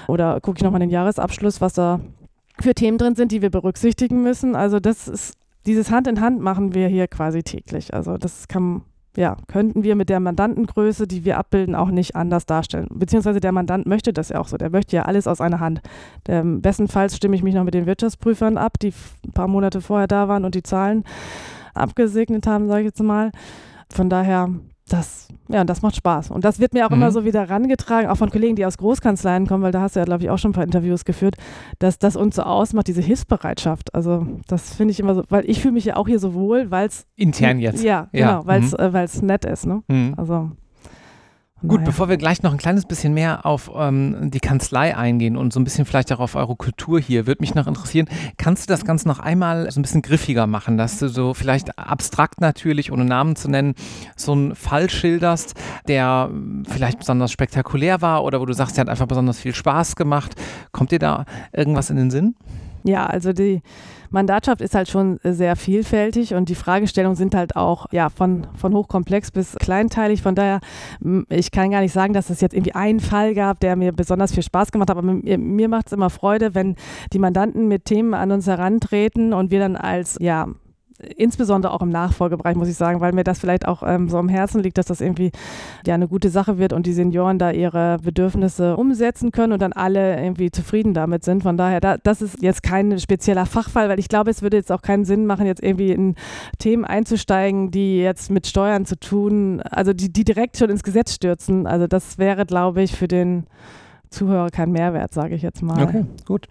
oder 0.06 0.38
gucke 0.42 0.58
ich 0.58 0.62
nochmal 0.64 0.80
den 0.80 0.90
Jahresabschluss, 0.90 1.62
was 1.62 1.72
da 1.72 2.00
für 2.60 2.74
Themen 2.74 2.98
drin 2.98 3.14
sind, 3.14 3.32
die 3.32 3.40
wir 3.40 3.48
berücksichtigen 3.48 4.22
müssen. 4.22 4.54
Also 4.54 4.80
das 4.80 5.08
ist, 5.08 5.32
dieses 5.66 5.90
Hand 5.90 6.06
in 6.06 6.20
Hand 6.20 6.40
machen 6.40 6.74
wir 6.74 6.88
hier 6.88 7.08
quasi 7.08 7.42
täglich. 7.42 7.92
Also 7.92 8.16
das 8.16 8.48
kann, 8.48 8.82
ja, 9.16 9.36
könnten 9.48 9.82
wir 9.82 9.96
mit 9.96 10.08
der 10.08 10.20
Mandantengröße, 10.20 11.06
die 11.06 11.24
wir 11.24 11.38
abbilden, 11.38 11.74
auch 11.74 11.90
nicht 11.90 12.14
anders 12.14 12.46
darstellen. 12.46 12.88
Beziehungsweise 12.90 13.40
der 13.40 13.52
Mandant 13.52 13.86
möchte 13.86 14.12
das 14.12 14.28
ja 14.30 14.40
auch 14.40 14.48
so. 14.48 14.56
Der 14.56 14.70
möchte 14.70 14.96
ja 14.96 15.02
alles 15.02 15.26
aus 15.26 15.40
einer 15.40 15.60
Hand. 15.60 15.80
Der, 16.26 16.44
bestenfalls 16.44 17.16
stimme 17.16 17.36
ich 17.36 17.42
mich 17.42 17.54
noch 17.54 17.64
mit 17.64 17.74
den 17.74 17.86
Wirtschaftsprüfern 17.86 18.56
ab, 18.56 18.78
die 18.78 18.92
ein 19.26 19.32
paar 19.32 19.48
Monate 19.48 19.80
vorher 19.80 20.06
da 20.06 20.28
waren 20.28 20.44
und 20.44 20.54
die 20.54 20.62
Zahlen 20.62 21.04
abgesegnet 21.74 22.46
haben, 22.46 22.68
sage 22.68 22.82
ich 22.82 22.86
jetzt 22.86 23.02
mal. 23.02 23.32
Von 23.90 24.08
daher, 24.08 24.50
das, 24.88 25.28
ja, 25.48 25.64
das 25.64 25.82
macht 25.82 25.96
Spaß. 25.96 26.30
Und 26.30 26.44
das 26.44 26.60
wird 26.60 26.72
mir 26.72 26.86
auch 26.86 26.90
Mhm. 26.90 26.96
immer 26.96 27.10
so 27.10 27.24
wieder 27.24 27.48
rangetragen, 27.50 28.08
auch 28.08 28.16
von 28.16 28.30
Kollegen, 28.30 28.54
die 28.56 28.64
aus 28.64 28.78
Großkanzleien 28.78 29.46
kommen, 29.46 29.62
weil 29.64 29.72
da 29.72 29.80
hast 29.80 29.96
du 29.96 30.00
ja, 30.00 30.04
glaube 30.04 30.22
ich, 30.22 30.30
auch 30.30 30.38
schon 30.38 30.50
ein 30.52 30.54
paar 30.54 30.64
Interviews 30.64 31.04
geführt, 31.04 31.36
dass 31.80 31.98
das 31.98 32.14
uns 32.16 32.36
so 32.36 32.42
ausmacht, 32.42 32.86
diese 32.86 33.00
Hilfsbereitschaft. 33.02 33.94
Also 33.94 34.26
das 34.46 34.74
finde 34.74 34.92
ich 34.92 35.00
immer 35.00 35.14
so, 35.16 35.24
weil 35.28 35.48
ich 35.50 35.60
fühle 35.60 35.74
mich 35.74 35.84
ja 35.86 35.96
auch 35.96 36.06
hier 36.06 36.18
so 36.20 36.34
wohl, 36.34 36.70
weil 36.70 36.86
es 36.86 37.04
Intern 37.16 37.58
jetzt. 37.58 37.82
ja, 37.82 38.08
Ja, 38.12 38.32
genau, 38.38 38.46
weil 38.46 38.62
es 38.62 38.72
äh, 38.74 38.92
weil's 38.92 39.22
nett 39.22 39.44
ist. 39.44 39.66
Ne? 39.66 39.82
Mhm. 39.88 40.14
Also 40.16 40.50
Gut, 41.68 41.78
daher. 41.78 41.86
bevor 41.86 42.08
wir 42.08 42.16
gleich 42.16 42.42
noch 42.42 42.52
ein 42.52 42.58
kleines 42.58 42.86
bisschen 42.86 43.14
mehr 43.14 43.44
auf 43.44 43.70
ähm, 43.74 44.30
die 44.30 44.40
Kanzlei 44.40 44.96
eingehen 44.96 45.36
und 45.36 45.52
so 45.52 45.60
ein 45.60 45.64
bisschen 45.64 45.84
vielleicht 45.84 46.12
auch 46.12 46.20
auf 46.20 46.34
eure 46.34 46.56
Kultur 46.56 47.00
hier, 47.00 47.26
würde 47.26 47.42
mich 47.42 47.54
noch 47.54 47.66
interessieren, 47.66 48.08
kannst 48.36 48.68
du 48.68 48.72
das 48.72 48.84
Ganze 48.84 49.08
noch 49.08 49.18
einmal 49.18 49.70
so 49.70 49.80
ein 49.80 49.82
bisschen 49.82 50.02
griffiger 50.02 50.46
machen, 50.46 50.76
dass 50.76 50.98
du 50.98 51.08
so 51.08 51.34
vielleicht 51.34 51.78
abstrakt 51.78 52.40
natürlich, 52.40 52.92
ohne 52.92 53.04
Namen 53.04 53.36
zu 53.36 53.50
nennen, 53.50 53.74
so 54.16 54.32
einen 54.32 54.54
Fall 54.54 54.90
schilderst, 54.90 55.54
der 55.88 56.30
vielleicht 56.68 56.98
besonders 56.98 57.32
spektakulär 57.32 58.00
war 58.02 58.24
oder 58.24 58.40
wo 58.40 58.46
du 58.46 58.52
sagst, 58.52 58.76
der 58.76 58.82
hat 58.82 58.88
einfach 58.88 59.06
besonders 59.06 59.38
viel 59.38 59.54
Spaß 59.54 59.96
gemacht. 59.96 60.34
Kommt 60.72 60.92
dir 60.92 60.98
da 60.98 61.24
irgendwas 61.52 61.90
in 61.90 61.96
den 61.96 62.10
Sinn? 62.10 62.36
Ja, 62.86 63.04
also 63.06 63.32
die 63.32 63.62
Mandatschaft 64.10 64.60
ist 64.60 64.76
halt 64.76 64.88
schon 64.88 65.18
sehr 65.24 65.56
vielfältig 65.56 66.34
und 66.34 66.48
die 66.48 66.54
Fragestellungen 66.54 67.16
sind 67.16 67.34
halt 67.34 67.56
auch 67.56 67.86
ja, 67.90 68.10
von, 68.10 68.46
von 68.54 68.72
hochkomplex 68.74 69.32
bis 69.32 69.56
kleinteilig. 69.56 70.22
Von 70.22 70.36
daher, 70.36 70.60
ich 71.28 71.50
kann 71.50 71.72
gar 71.72 71.80
nicht 71.80 71.92
sagen, 71.92 72.12
dass 72.12 72.30
es 72.30 72.40
jetzt 72.40 72.54
irgendwie 72.54 72.76
einen 72.76 73.00
Fall 73.00 73.34
gab, 73.34 73.58
der 73.58 73.74
mir 73.74 73.92
besonders 73.92 74.32
viel 74.32 74.44
Spaß 74.44 74.70
gemacht 74.70 74.88
hat, 74.90 74.96
aber 74.96 75.12
mir, 75.12 75.36
mir 75.36 75.68
macht 75.68 75.88
es 75.88 75.92
immer 75.92 76.10
Freude, 76.10 76.54
wenn 76.54 76.76
die 77.12 77.18
Mandanten 77.18 77.66
mit 77.66 77.86
Themen 77.86 78.14
an 78.14 78.30
uns 78.30 78.46
herantreten 78.46 79.32
und 79.32 79.50
wir 79.50 79.58
dann 79.58 79.74
als, 79.74 80.16
ja, 80.20 80.46
insbesondere 81.16 81.72
auch 81.72 81.82
im 81.82 81.90
Nachfolgebereich, 81.90 82.56
muss 82.56 82.68
ich 82.68 82.76
sagen, 82.76 83.00
weil 83.00 83.12
mir 83.12 83.24
das 83.24 83.38
vielleicht 83.38 83.66
auch 83.66 83.82
ähm, 83.84 84.08
so 84.08 84.18
am 84.18 84.28
Herzen 84.28 84.62
liegt, 84.62 84.78
dass 84.78 84.86
das 84.86 85.00
irgendwie 85.00 85.30
ja 85.86 85.94
eine 85.94 86.08
gute 86.08 86.30
Sache 86.30 86.58
wird 86.58 86.72
und 86.72 86.86
die 86.86 86.92
Senioren 86.92 87.38
da 87.38 87.50
ihre 87.50 87.98
Bedürfnisse 88.02 88.76
umsetzen 88.76 89.30
können 89.30 89.52
und 89.52 89.62
dann 89.62 89.72
alle 89.72 90.22
irgendwie 90.22 90.50
zufrieden 90.50 90.94
damit 90.94 91.24
sind. 91.24 91.42
Von 91.42 91.56
daher, 91.56 91.80
da, 91.80 91.96
das 91.98 92.22
ist 92.22 92.42
jetzt 92.42 92.62
kein 92.62 92.98
spezieller 92.98 93.46
Fachfall, 93.46 93.88
weil 93.88 93.98
ich 93.98 94.08
glaube, 94.08 94.30
es 94.30 94.42
würde 94.42 94.56
jetzt 94.56 94.72
auch 94.72 94.82
keinen 94.82 95.04
Sinn 95.04 95.26
machen, 95.26 95.46
jetzt 95.46 95.62
irgendwie 95.62 95.92
in 95.92 96.14
Themen 96.58 96.84
einzusteigen, 96.84 97.70
die 97.70 97.98
jetzt 97.98 98.30
mit 98.30 98.46
Steuern 98.46 98.86
zu 98.86 98.98
tun, 98.98 99.60
also 99.62 99.92
die, 99.92 100.12
die 100.12 100.24
direkt 100.24 100.56
schon 100.56 100.70
ins 100.70 100.82
Gesetz 100.82 101.14
stürzen. 101.14 101.66
Also 101.66 101.86
das 101.86 102.18
wäre, 102.18 102.46
glaube 102.46 102.82
ich, 102.82 102.92
für 102.92 103.08
den 103.08 103.46
Zuhörer 104.10 104.50
keinen 104.50 104.72
Mehrwert, 104.72 105.12
sage 105.12 105.34
ich 105.34 105.42
jetzt 105.42 105.62
mal. 105.62 105.82
Okay, 105.82 106.04
gut. 106.26 106.48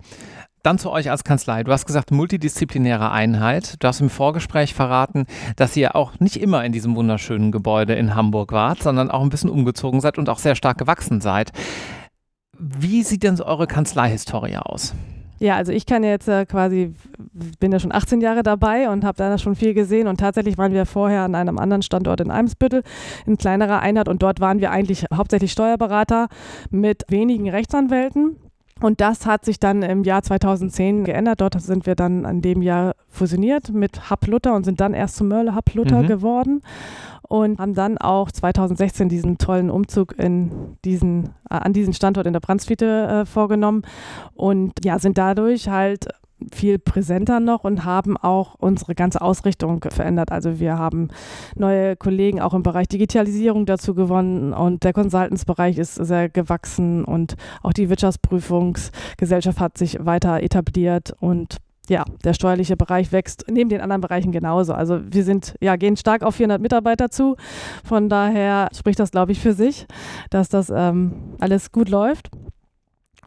Dann 0.65 0.79
zu 0.79 0.89
euch 0.89 1.11
als 1.11 1.23
Kanzlei. 1.23 1.63
Du 1.63 1.71
hast 1.71 1.85
gesagt, 1.85 2.09
multidisziplinäre 2.09 3.11
Einheit. 3.11 3.75
Du 3.83 3.87
hast 3.87 4.01
im 4.01 4.09
Vorgespräch 4.09 4.73
verraten, 4.73 5.27
dass 5.57 5.77
ihr 5.77 5.95
auch 5.95 6.19
nicht 6.19 6.37
immer 6.37 6.65
in 6.65 6.71
diesem 6.71 6.95
wunderschönen 6.95 7.51
Gebäude 7.51 7.93
in 7.93 8.15
Hamburg 8.15 8.51
wart, 8.51 8.81
sondern 8.81 9.11
auch 9.11 9.21
ein 9.21 9.29
bisschen 9.29 9.51
umgezogen 9.51 10.01
seid 10.01 10.17
und 10.17 10.27
auch 10.27 10.39
sehr 10.39 10.55
stark 10.55 10.79
gewachsen 10.79 11.21
seid. 11.21 11.51
Wie 12.57 13.03
sieht 13.03 13.21
denn 13.21 13.35
so 13.35 13.45
eure 13.45 13.67
Kanzleihistorie 13.67 14.57
aus? 14.57 14.95
Ja, 15.37 15.55
also 15.55 15.71
ich 15.71 15.85
kann 15.85 16.03
jetzt 16.03 16.27
äh, 16.27 16.47
quasi, 16.47 16.95
bin 17.59 17.71
ja 17.71 17.77
schon 17.77 17.93
18 17.93 18.19
Jahre 18.21 18.41
dabei 18.41 18.89
und 18.89 19.03
habe 19.03 19.17
da 19.17 19.37
schon 19.37 19.53
viel 19.53 19.75
gesehen 19.75 20.07
und 20.07 20.19
tatsächlich 20.19 20.57
waren 20.57 20.73
wir 20.73 20.87
vorher 20.87 21.21
an 21.21 21.35
einem 21.35 21.59
anderen 21.59 21.83
Standort 21.83 22.21
in 22.21 22.31
Eimsbüttel, 22.31 22.81
in 23.27 23.37
kleinerer 23.37 23.81
Einheit 23.81 24.09
und 24.09 24.23
dort 24.23 24.39
waren 24.39 24.61
wir 24.61 24.71
eigentlich 24.71 25.05
hauptsächlich 25.13 25.51
Steuerberater 25.51 26.27
mit 26.71 27.03
wenigen 27.09 27.49
Rechtsanwälten 27.49 28.37
und 28.81 28.99
das 28.99 29.25
hat 29.25 29.45
sich 29.45 29.59
dann 29.59 29.83
im 29.83 30.03
Jahr 30.03 30.21
2010 30.21 31.05
geändert. 31.05 31.39
Dort 31.39 31.59
sind 31.61 31.85
wir 31.85 31.95
dann 31.95 32.25
an 32.25 32.41
dem 32.41 32.61
Jahr 32.61 32.95
fusioniert 33.07 33.69
mit 33.69 34.09
Hub 34.09 34.27
Luther 34.27 34.53
und 34.53 34.65
sind 34.65 34.81
dann 34.81 34.93
erst 34.93 35.15
zu 35.15 35.23
Mörle 35.23 35.55
Hub 35.55 35.73
Luther 35.73 36.03
mhm. 36.03 36.07
geworden 36.07 36.61
und 37.21 37.59
haben 37.59 37.73
dann 37.73 37.97
auch 37.97 38.31
2016 38.31 39.09
diesen 39.09 39.37
tollen 39.37 39.69
Umzug 39.69 40.17
in 40.19 40.77
diesen, 40.83 41.29
äh, 41.49 41.55
an 41.55 41.73
diesen 41.73 41.93
Standort 41.93 42.27
in 42.27 42.33
der 42.33 42.41
Brandstviete 42.41 43.07
äh, 43.07 43.25
vorgenommen 43.25 43.83
und 44.33 44.73
ja, 44.83 44.99
sind 44.99 45.17
dadurch 45.17 45.69
halt 45.69 46.07
viel 46.53 46.79
präsenter 46.79 47.39
noch 47.39 47.63
und 47.63 47.85
haben 47.85 48.17
auch 48.17 48.55
unsere 48.55 48.95
ganze 48.95 49.21
Ausrichtung 49.21 49.83
verändert. 49.89 50.31
Also 50.31 50.59
wir 50.59 50.77
haben 50.77 51.09
neue 51.55 51.95
Kollegen 51.95 52.41
auch 52.41 52.53
im 52.53 52.63
Bereich 52.63 52.87
Digitalisierung 52.87 53.65
dazu 53.65 53.95
gewonnen 53.95 54.53
und 54.53 54.83
der 54.83 54.93
Consultants-Bereich 54.93 55.77
ist 55.77 55.95
sehr 55.95 56.29
gewachsen 56.29 57.05
und 57.05 57.35
auch 57.63 57.73
die 57.73 57.89
Wirtschaftsprüfungsgesellschaft 57.89 59.59
hat 59.59 59.77
sich 59.77 59.97
weiter 60.05 60.41
etabliert 60.41 61.13
und 61.19 61.57
ja, 61.89 62.03
der 62.23 62.33
steuerliche 62.33 62.77
Bereich 62.77 63.11
wächst 63.11 63.45
neben 63.49 63.69
den 63.69 63.81
anderen 63.81 64.01
Bereichen 64.01 64.31
genauso. 64.31 64.73
Also 64.73 64.99
wir 65.03 65.23
sind, 65.23 65.55
ja, 65.61 65.75
gehen 65.75 65.97
stark 65.97 66.23
auf 66.23 66.35
400 66.35 66.61
Mitarbeiter 66.61 67.09
zu. 67.09 67.35
Von 67.83 68.09
daher 68.09 68.69
spricht 68.75 68.99
das, 68.99 69.11
glaube 69.11 69.31
ich, 69.31 69.39
für 69.39 69.53
sich, 69.53 69.85
dass 70.29 70.49
das 70.49 70.71
ähm, 70.75 71.35
alles 71.39 71.71
gut 71.71 71.89
läuft. 71.89 72.29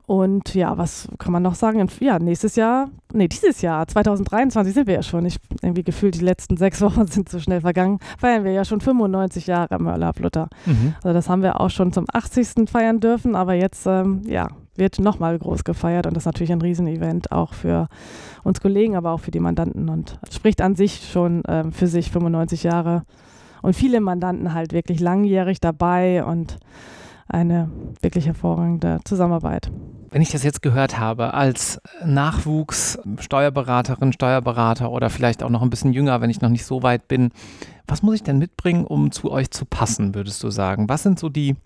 Und 0.09 0.55
ja, 0.55 0.79
was 0.79 1.07
kann 1.18 1.33
man 1.33 1.42
noch 1.42 1.55
sagen? 1.55 1.87
Ja, 2.01 2.18
nächstes 2.18 2.57
Jahr, 2.57 2.88
nee, 3.12 3.29
dieses 3.29 3.61
Jahr, 3.61 3.87
2023 3.87 4.73
sind 4.73 4.87
wir 4.87 4.94
ja 4.94 5.03
schon. 5.03 5.27
Ich 5.27 5.37
irgendwie 5.61 5.85
gefühlt, 5.85 6.14
die 6.14 6.25
letzten 6.25 6.57
sechs 6.57 6.81
Wochen 6.81 7.07
sind 7.07 7.29
so 7.29 7.38
schnell 7.38 7.61
vergangen. 7.61 7.99
Feiern 8.16 8.42
wir 8.42 8.53
ja 8.53 8.64
schon 8.64 8.81
95 8.81 9.47
Jahre 9.47 9.79
Mörler 9.79 10.14
Blutter. 10.14 10.49
Mhm. 10.64 10.94
Also 11.03 11.12
das 11.12 11.29
haben 11.29 11.42
wir 11.42 11.61
auch 11.61 11.68
schon 11.68 11.92
zum 11.92 12.07
80. 12.11 12.71
feiern 12.71 13.01
dürfen, 13.01 13.37
aber 13.37 13.53
jetzt, 13.53 13.87
ähm, 13.87 14.23
ja, 14.25 14.49
wird 14.77 14.99
nochmal 14.99 15.38
groß 15.38 15.64
gefeiert 15.64 16.07
und 16.07 16.16
das 16.16 16.23
ist 16.23 16.27
natürlich 16.27 16.53
ein 16.53 16.62
Riesenevent 16.62 17.31
auch 17.31 17.53
für 17.53 17.88
uns 18.44 18.62
Kollegen, 18.62 18.97
aber 18.97 19.11
auch 19.11 19.21
für 19.21 19.31
die 19.31 19.40
Mandanten 19.40 19.90
und 19.90 20.18
spricht 20.33 20.62
an 20.62 20.75
sich 20.75 21.07
schon 21.12 21.42
ähm, 21.47 21.71
für 21.71 21.87
sich 21.87 22.11
95 22.11 22.62
Jahre 22.62 23.03
und 23.61 23.77
viele 23.77 24.01
Mandanten 24.01 24.55
halt 24.55 24.73
wirklich 24.73 25.01
langjährig 25.01 25.61
dabei 25.61 26.25
und 26.25 26.57
eine 27.29 27.68
wirklich 28.01 28.27
hervorragende 28.27 29.01
Zusammenarbeit. 29.05 29.71
Wenn 30.11 30.23
ich 30.23 30.31
das 30.31 30.42
jetzt 30.42 30.62
gehört 30.62 30.99
habe, 30.99 31.35
als 31.35 31.81
Nachwuchs, 32.05 32.99
Steuerberaterin, 33.18 34.12
Steuerberater 34.12 34.90
oder 34.90 35.11
vielleicht 35.11 35.42
auch 35.42 35.51
noch 35.51 35.61
ein 35.61 35.68
bisschen 35.68 35.92
jünger, 35.92 36.21
wenn 36.21 36.31
ich 36.31 36.40
noch 36.40 36.49
nicht 36.49 36.64
so 36.64 36.83
weit 36.83 37.09
bin, 37.09 37.31
was 37.87 38.03
muss 38.03 38.14
ich 38.14 38.23
denn 38.23 38.38
mitbringen, 38.38 38.87
um 38.87 39.12
zu 39.12 39.31
euch 39.31 39.51
zu 39.51 39.66
passen, 39.66 40.14
würdest 40.14 40.42
du 40.42 40.51
sagen? 40.51 40.88
Was 40.88 41.03
sind 41.03 41.18
so 41.18 41.29
die, 41.29 41.57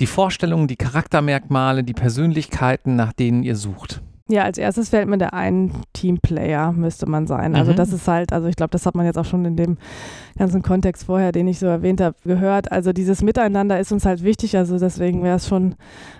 die 0.00 0.06
Vorstellungen, 0.06 0.68
die 0.68 0.76
Charaktermerkmale, 0.76 1.84
die 1.84 1.92
Persönlichkeiten, 1.92 2.96
nach 2.96 3.12
denen 3.12 3.42
ihr 3.42 3.56
sucht? 3.56 4.00
Ja, 4.30 4.44
als 4.44 4.58
erstes 4.58 4.90
fällt 4.90 5.08
mir 5.08 5.18
der 5.18 5.34
ein 5.34 5.72
Teamplayer, 5.92 6.70
müsste 6.70 7.06
man 7.06 7.26
sein. 7.26 7.56
Also 7.56 7.72
mhm. 7.72 7.76
das 7.76 7.92
ist 7.92 8.06
halt, 8.06 8.32
also 8.32 8.46
ich 8.46 8.54
glaube, 8.54 8.70
das 8.70 8.86
hat 8.86 8.94
man 8.94 9.04
jetzt 9.04 9.18
auch 9.18 9.24
schon 9.24 9.44
in 9.44 9.56
dem 9.56 9.76
ganzen 10.38 10.62
Kontext 10.62 11.04
vorher, 11.04 11.32
den 11.32 11.48
ich 11.48 11.58
so 11.58 11.66
erwähnt 11.66 12.00
habe, 12.00 12.14
gehört. 12.22 12.70
Also 12.70 12.92
dieses 12.92 13.22
Miteinander 13.22 13.80
ist 13.80 13.90
uns 13.90 14.06
halt 14.06 14.22
wichtig. 14.22 14.56
Also 14.56 14.78
deswegen 14.78 15.24
wäre 15.24 15.36
es 15.36 15.48
schon 15.48 15.74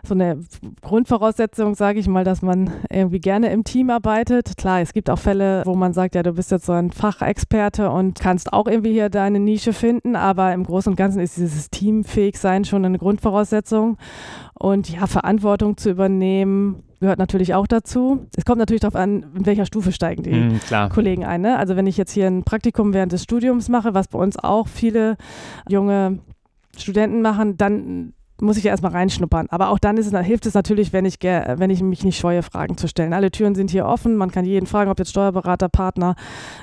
so 0.04 0.14
eine 0.14 0.40
Grundvoraussetzung, 0.82 1.76
sage 1.76 2.00
ich 2.00 2.08
mal, 2.08 2.24
dass 2.24 2.42
man 2.42 2.72
irgendwie 2.90 3.20
gerne 3.20 3.52
im 3.52 3.62
Team 3.62 3.90
arbeitet. 3.90 4.56
Klar, 4.56 4.80
es 4.80 4.92
gibt 4.92 5.08
auch 5.08 5.18
Fälle, 5.18 5.62
wo 5.64 5.76
man 5.76 5.92
sagt, 5.92 6.16
ja, 6.16 6.24
du 6.24 6.32
bist 6.32 6.50
jetzt 6.50 6.66
so 6.66 6.72
ein 6.72 6.90
Fachexperte 6.90 7.90
und 7.90 8.18
kannst 8.18 8.52
auch 8.52 8.66
irgendwie 8.66 8.92
hier 8.92 9.08
deine 9.08 9.38
Nische 9.38 9.72
finden, 9.72 10.16
aber 10.16 10.52
im 10.52 10.64
Großen 10.64 10.90
und 10.90 10.96
Ganzen 10.96 11.20
ist 11.20 11.36
dieses 11.36 11.70
Teamfähig 11.70 12.38
sein 12.38 12.64
schon 12.64 12.84
eine 12.84 12.98
Grundvoraussetzung. 12.98 13.98
Und 14.54 14.90
ja, 14.90 15.06
Verantwortung 15.06 15.76
zu 15.76 15.90
übernehmen, 15.90 16.82
gehört 17.00 17.18
natürlich 17.18 17.54
auch 17.54 17.66
dazu. 17.66 18.26
Es 18.36 18.44
kommt 18.44 18.58
natürlich 18.58 18.82
darauf 18.82 18.94
an, 18.94 19.26
in 19.34 19.46
welcher 19.46 19.66
Stufe 19.66 19.90
steigen 19.90 20.22
die 20.22 20.32
mm, 20.32 20.60
Kollegen 20.90 21.24
ein. 21.24 21.40
Ne? 21.40 21.58
Also 21.58 21.74
wenn 21.76 21.86
ich 21.86 21.96
jetzt 21.96 22.12
hier 22.12 22.26
ein 22.26 22.44
Praktikum 22.44 22.92
während 22.92 23.12
des 23.12 23.22
Studiums 23.22 23.68
mache, 23.68 23.94
was 23.94 24.08
bei 24.08 24.18
uns 24.18 24.38
auch 24.38 24.68
viele 24.68 25.16
junge 25.68 26.18
Studenten 26.76 27.22
machen, 27.22 27.56
dann 27.56 28.12
muss 28.40 28.56
ich 28.56 28.64
ja 28.64 28.70
erstmal 28.70 28.92
reinschnuppern. 28.92 29.46
Aber 29.50 29.70
auch 29.70 29.78
dann 29.78 29.98
es, 29.98 30.10
hilft 30.10 30.46
es 30.46 30.54
natürlich, 30.54 30.92
wenn 30.92 31.04
ich, 31.04 31.18
wenn 31.22 31.70
ich 31.70 31.82
mich 31.82 32.04
nicht 32.04 32.18
scheue, 32.18 32.42
Fragen 32.42 32.76
zu 32.76 32.88
stellen. 32.88 33.12
Alle 33.12 33.30
Türen 33.30 33.54
sind 33.54 33.70
hier 33.70 33.86
offen. 33.86 34.16
Man 34.16 34.30
kann 34.30 34.44
jeden 34.44 34.66
fragen, 34.66 34.90
ob 34.90 34.98
jetzt 34.98 35.10
Steuerberater, 35.10 35.68
Partner 35.68 36.14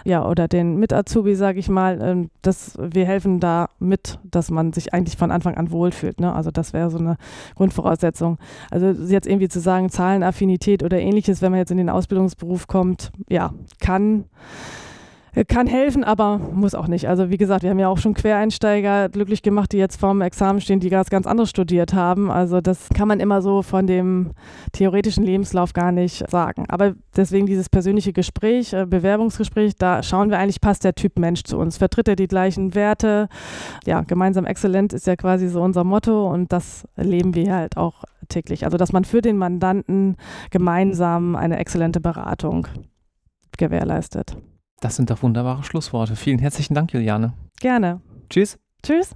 ja, 0.03 0.27
oder 0.27 0.47
den 0.47 0.77
Mit-Azubi, 0.77 1.35
sage 1.35 1.59
ich 1.59 1.69
mal. 1.69 1.99
Ähm, 2.01 2.29
das, 2.41 2.77
wir 2.79 3.05
helfen 3.05 3.39
da 3.39 3.69
mit, 3.79 4.19
dass 4.23 4.51
man 4.51 4.73
sich 4.73 4.93
eigentlich 4.93 5.17
von 5.17 5.31
Anfang 5.31 5.55
an 5.55 5.71
wohlfühlt. 5.71 6.19
Ne? 6.19 6.33
Also 6.33 6.51
das 6.51 6.73
wäre 6.73 6.89
so 6.89 6.97
eine 6.97 7.17
Grundvoraussetzung. 7.55 8.37
Also 8.71 8.87
jetzt 8.87 9.27
irgendwie 9.27 9.49
zu 9.49 9.59
sagen, 9.59 9.89
Zahlenaffinität 9.89 10.83
oder 10.83 10.99
ähnliches, 10.99 11.41
wenn 11.41 11.51
man 11.51 11.59
jetzt 11.59 11.71
in 11.71 11.77
den 11.77 11.89
Ausbildungsberuf 11.89 12.67
kommt, 12.67 13.11
ja, 13.29 13.53
kann 13.79 14.25
kann 15.45 15.67
helfen, 15.67 16.03
aber 16.03 16.39
muss 16.39 16.73
auch 16.73 16.87
nicht. 16.87 17.07
Also 17.07 17.29
wie 17.29 17.37
gesagt, 17.37 17.63
wir 17.63 17.69
haben 17.69 17.79
ja 17.79 17.89
auch 17.89 17.97
schon 17.97 18.13
Quereinsteiger 18.13 19.09
glücklich 19.09 19.41
gemacht, 19.41 19.71
die 19.71 19.77
jetzt 19.77 19.99
vorm 19.99 20.21
Examen 20.21 20.61
stehen, 20.61 20.79
die 20.79 20.89
ganz, 20.89 21.09
ganz 21.09 21.27
anderes 21.27 21.49
studiert 21.49 21.93
haben. 21.93 22.31
Also 22.31 22.61
das 22.61 22.89
kann 22.89 23.07
man 23.07 23.19
immer 23.19 23.41
so 23.41 23.61
von 23.61 23.87
dem 23.87 24.31
theoretischen 24.71 25.23
Lebenslauf 25.23 25.73
gar 25.73 25.91
nicht 25.91 26.29
sagen. 26.29 26.65
Aber 26.69 26.95
deswegen 27.15 27.45
dieses 27.45 27.69
persönliche 27.69 28.13
Gespräch, 28.13 28.73
äh, 28.73 28.85
Bewerbungsgespräch, 28.85 29.75
da 29.75 30.01
schauen 30.01 30.29
wir 30.29 30.39
eigentlich, 30.39 30.61
passt 30.61 30.83
der 30.83 30.95
Typ 30.95 31.19
Mensch 31.19 31.43
zu 31.43 31.57
uns? 31.57 31.77
Vertritt 31.77 32.07
er 32.07 32.15
die 32.15 32.27
gleichen 32.27 32.73
Werte? 32.73 33.29
Ja, 33.85 34.01
gemeinsam 34.01 34.45
exzellent 34.45 34.93
ist 34.93 35.07
ja 35.07 35.15
quasi 35.15 35.47
so 35.49 35.61
unser 35.61 35.83
Motto 35.83 36.31
und 36.31 36.51
das 36.51 36.87
erleben 36.95 37.35
wir 37.35 37.53
halt 37.53 37.77
auch 37.77 38.03
täglich. 38.29 38.65
Also 38.65 38.77
dass 38.77 38.91
man 38.91 39.05
für 39.05 39.21
den 39.21 39.37
Mandanten 39.37 40.17
gemeinsam 40.51 41.35
eine 41.35 41.57
exzellente 41.57 41.99
Beratung 41.99 42.67
gewährleistet. 43.57 44.35
Das 44.79 44.95
sind 44.95 45.09
doch 45.09 45.23
wunderbare 45.23 45.63
Schlussworte. 45.63 46.15
Vielen 46.15 46.39
herzlichen 46.39 46.73
Dank, 46.73 46.93
Juliane. 46.93 47.33
Gerne. 47.59 48.01
Tschüss. 48.29 48.59
Tschüss. 48.83 49.15